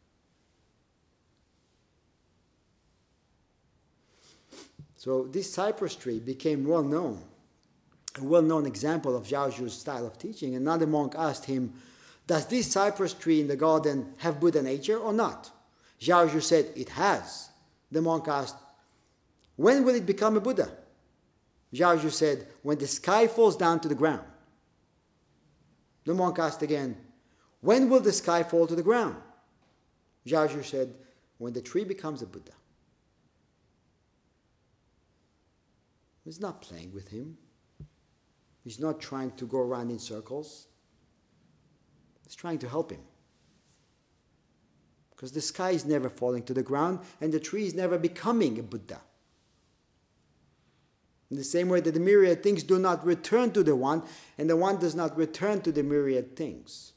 So 4.97 5.25
this 5.25 5.53
cypress 5.53 5.97
tree 5.97 6.20
became 6.20 6.64
well 6.64 6.85
known, 6.85 7.20
a 8.20 8.23
well 8.23 8.41
known 8.41 8.66
example 8.66 9.16
of 9.16 9.27
Zhaozhou's 9.27 9.73
style 9.73 10.07
of 10.07 10.16
teaching. 10.16 10.55
Another 10.55 10.87
monk 10.87 11.14
asked 11.18 11.47
him, 11.47 11.73
Does 12.29 12.47
this 12.47 12.70
cypress 12.70 13.12
tree 13.12 13.41
in 13.41 13.49
the 13.49 13.57
garden 13.57 14.14
have 14.18 14.39
Buddha 14.39 14.62
nature 14.62 14.97
or 14.97 15.12
not? 15.12 15.51
Zhaozhou 16.01 16.41
said, 16.41 16.70
It 16.77 16.91
has. 16.91 17.51
The 17.91 18.01
monk 18.01 18.29
asked, 18.29 18.57
When 19.57 19.85
will 19.85 19.97
it 19.97 20.07
become 20.07 20.37
a 20.37 20.41
Buddha? 20.41 20.70
Zhaozhou 21.75 22.12
said, 22.12 22.47
When 22.62 22.79
the 22.79 22.87
sky 22.87 23.27
falls 23.27 23.57
down 23.57 23.81
to 23.81 23.89
the 23.89 23.97
ground. 23.97 24.23
The 26.05 26.14
monk 26.14 26.38
asked 26.38 26.62
again, 26.62 26.96
When 27.61 27.88
will 27.88 28.00
the 28.00 28.12
sky 28.12 28.42
fall 28.42 28.66
to 28.66 28.74
the 28.74 28.82
ground? 28.82 29.16
Zhaozhou 30.26 30.64
said, 30.64 30.94
When 31.38 31.53
the 31.53 31.62
tree 31.62 31.84
becomes 31.84 32.22
a 32.22 32.26
Buddha. 32.26 32.53
He's 36.24 36.40
not 36.40 36.62
playing 36.62 36.92
with 36.92 37.09
him. 37.09 37.36
He's 38.62 38.78
not 38.78 39.00
trying 39.00 39.32
to 39.32 39.46
go 39.46 39.59
around 39.59 39.90
in 39.90 39.98
circles. 39.98 40.68
He's 42.24 42.36
trying 42.36 42.59
to 42.61 42.68
help 42.68 42.92
him. 42.92 43.00
Because 45.11 45.32
the 45.32 45.40
sky 45.40 45.70
is 45.70 45.84
never 45.84 46.09
falling 46.09 46.44
to 46.44 46.55
the 46.55 46.62
ground 46.62 47.00
and 47.20 47.32
the 47.32 47.40
tree 47.40 47.66
is 47.66 47.74
never 47.74 47.98
becoming 47.98 48.59
a 48.59 48.62
Buddha. 48.62 49.00
In 51.33 51.39
the 51.39 51.45
same 51.45 51.70
way 51.70 51.80
that 51.80 51.95
the 51.95 51.99
myriad 51.99 52.43
things 52.43 52.62
do 52.62 52.78
not 52.78 53.07
return 53.07 53.53
to 53.53 53.62
the 53.62 53.74
one, 53.74 54.03
and 54.37 54.51
the 54.51 54.57
one 54.57 54.78
does 54.78 54.95
not 54.95 55.16
return 55.16 55.62
to 55.62 55.72
the 55.72 55.83
myriad 55.83 56.37
things. 56.37 56.93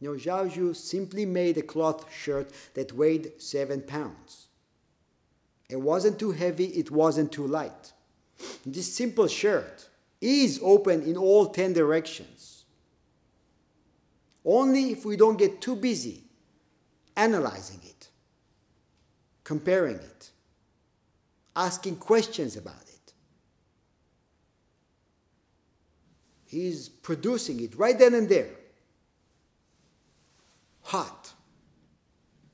You 0.00 0.10
know, 0.10 0.18
Zhaozhou 0.18 0.74
simply 0.74 1.24
made 1.24 1.58
a 1.58 1.62
cloth 1.62 2.12
shirt 2.12 2.50
that 2.74 2.92
weighed 2.92 3.40
seven 3.40 3.82
pounds. 3.82 4.48
It 5.70 5.80
wasn't 5.80 6.18
too 6.18 6.32
heavy, 6.32 6.64
it 6.64 6.90
wasn't 6.90 7.30
too 7.30 7.46
light. 7.46 7.92
This 8.66 8.92
simple 8.92 9.28
shirt 9.28 9.88
is 10.20 10.58
open 10.60 11.04
in 11.04 11.16
all 11.16 11.46
ten 11.46 11.72
directions. 11.72 12.64
Only 14.44 14.90
if 14.90 15.04
we 15.04 15.16
don't 15.16 15.38
get 15.38 15.60
too 15.60 15.76
busy 15.76 16.24
analyzing 17.16 17.78
it, 17.84 17.93
comparing 19.44 19.96
it, 19.96 20.30
asking 21.54 21.96
questions 21.96 22.56
about 22.56 22.82
it. 22.82 23.12
He's 26.46 26.88
producing 26.88 27.60
it 27.60 27.76
right 27.76 27.98
then 27.98 28.14
and 28.14 28.28
there 28.28 28.50
hot, 30.84 31.32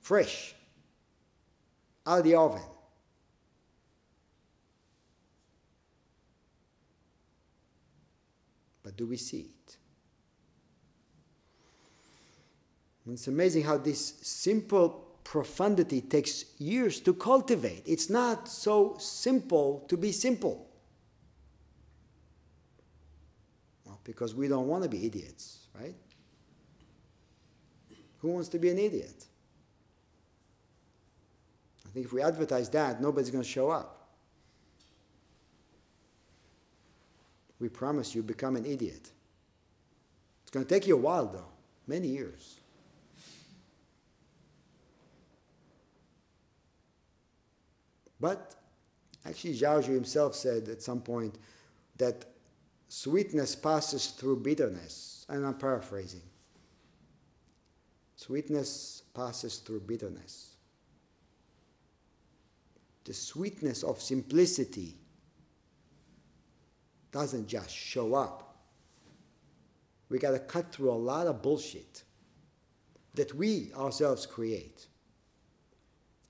fresh, 0.01 0.55
out 2.07 2.21
of 2.21 2.25
the 2.25 2.35
oven. 2.35 2.63
But 8.83 8.97
do 8.97 9.07
we 9.07 9.17
see 9.17 9.41
it? 9.41 9.77
It's 13.13 13.27
amazing 13.27 13.65
how 13.65 13.77
this 13.77 14.15
simple 14.23 15.10
profundity 15.31 16.01
takes 16.01 16.45
years 16.59 16.99
to 16.99 17.15
cultivate. 17.15 17.85
It's 17.87 18.11
not 18.11 18.49
so 18.49 18.97
simple 18.99 19.85
to 19.87 19.97
be 19.97 20.11
simple. 20.11 20.67
Well, 23.87 24.01
because 24.03 24.35
we 24.35 24.49
don't 24.49 24.67
want 24.67 24.83
to 24.83 24.89
be 24.89 25.07
idiots, 25.07 25.69
right? 25.81 25.95
Who 28.19 28.31
wants 28.31 28.49
to 28.49 28.59
be 28.59 28.71
an 28.71 28.79
idiot? 28.81 29.25
I 31.87 31.91
think 31.91 32.07
if 32.07 32.13
we 32.13 32.23
advertise 32.23 32.69
that, 32.71 33.01
nobody's 33.01 33.31
going 33.31 33.45
to 33.45 33.49
show 33.49 33.71
up. 33.71 34.09
We 37.61 37.69
promise 37.69 38.17
you 38.17 38.25
become 38.25 38.57
an 38.57 38.67
idiot. 38.67 39.13
It's 40.43 40.51
going 40.51 40.67
to 40.67 40.69
take 40.69 40.89
you 40.89 40.97
a 40.97 41.01
while, 41.01 41.27
though, 41.27 41.53
many 41.87 42.09
years. 42.09 42.60
But 48.21 48.55
actually, 49.25 49.55
Zhaozhou 49.59 49.95
himself 49.95 50.35
said 50.35 50.69
at 50.69 50.83
some 50.83 51.01
point 51.01 51.37
that 51.97 52.27
sweetness 52.89 53.55
passes 53.57 54.09
through 54.09 54.41
bitterness. 54.41 55.25
And 55.29 55.47
I'm 55.47 55.55
paraphrasing. 55.55 56.23
Sweetness 58.17 59.05
passes 59.15 59.59
through 59.59 59.81
bitterness. 59.81 60.57
The 63.05 63.15
sweetness 63.15 63.83
of 63.83 64.01
simplicity 64.01 64.97
doesn't 67.13 67.47
just 67.47 67.71
show 67.75 68.15
up. 68.15 68.57
We 70.11 70.19
got 70.19 70.33
to 70.33 70.39
cut 70.39 70.73
through 70.73 70.91
a 70.91 70.95
lot 70.95 71.27
of 71.27 71.41
bullshit 71.43 72.03
that 73.15 73.35
we 73.35 73.73
ourselves 73.75 74.27
create 74.27 74.87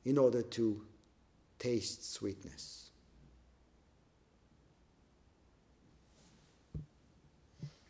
in 0.05 0.16
order 0.16 0.43
to 0.43 0.82
taste 1.61 2.12
sweetness. 2.12 2.90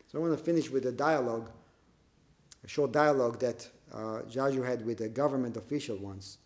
So 0.08 0.18
I 0.18 0.20
want 0.20 0.36
to 0.36 0.44
finish 0.44 0.68
with 0.68 0.84
a 0.86 0.92
dialogue, 0.92 1.50
a 2.64 2.68
short 2.68 2.92
dialogue 2.92 3.38
that 3.38 3.68
uh, 3.94 4.22
Zhaozhou 4.28 4.66
had 4.66 4.84
with 4.84 5.00
a 5.00 5.08
government 5.08 5.56
official 5.56 5.96
once. 5.96 6.38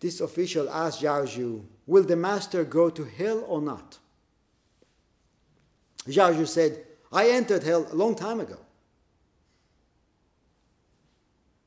This 0.00 0.20
official 0.20 0.68
asked 0.68 1.02
Zhaozhou, 1.02 1.64
Will 1.86 2.02
the 2.02 2.16
master 2.16 2.64
go 2.64 2.90
to 2.90 3.04
hell 3.04 3.44
or 3.46 3.62
not? 3.62 3.98
Zhaozhou 6.08 6.48
said, 6.48 6.84
I 7.12 7.30
entered 7.30 7.62
hell 7.62 7.86
a 7.90 7.94
long 7.94 8.16
time 8.16 8.40
ago. 8.40 8.58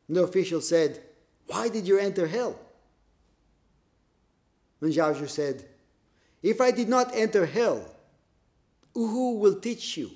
The 0.09 0.23
official 0.23 0.59
said, 0.59 1.01
Why 1.47 1.69
did 1.69 1.87
you 1.87 1.97
enter 1.97 2.27
hell? 2.27 2.59
And 4.81 4.93
Zhaozhou 4.93 5.29
said, 5.29 5.65
If 6.41 6.61
I 6.61 6.71
did 6.71 6.89
not 6.89 7.11
enter 7.13 7.45
hell, 7.45 7.85
who 8.93 9.37
will 9.37 9.59
teach 9.59 9.97
you. 9.97 10.11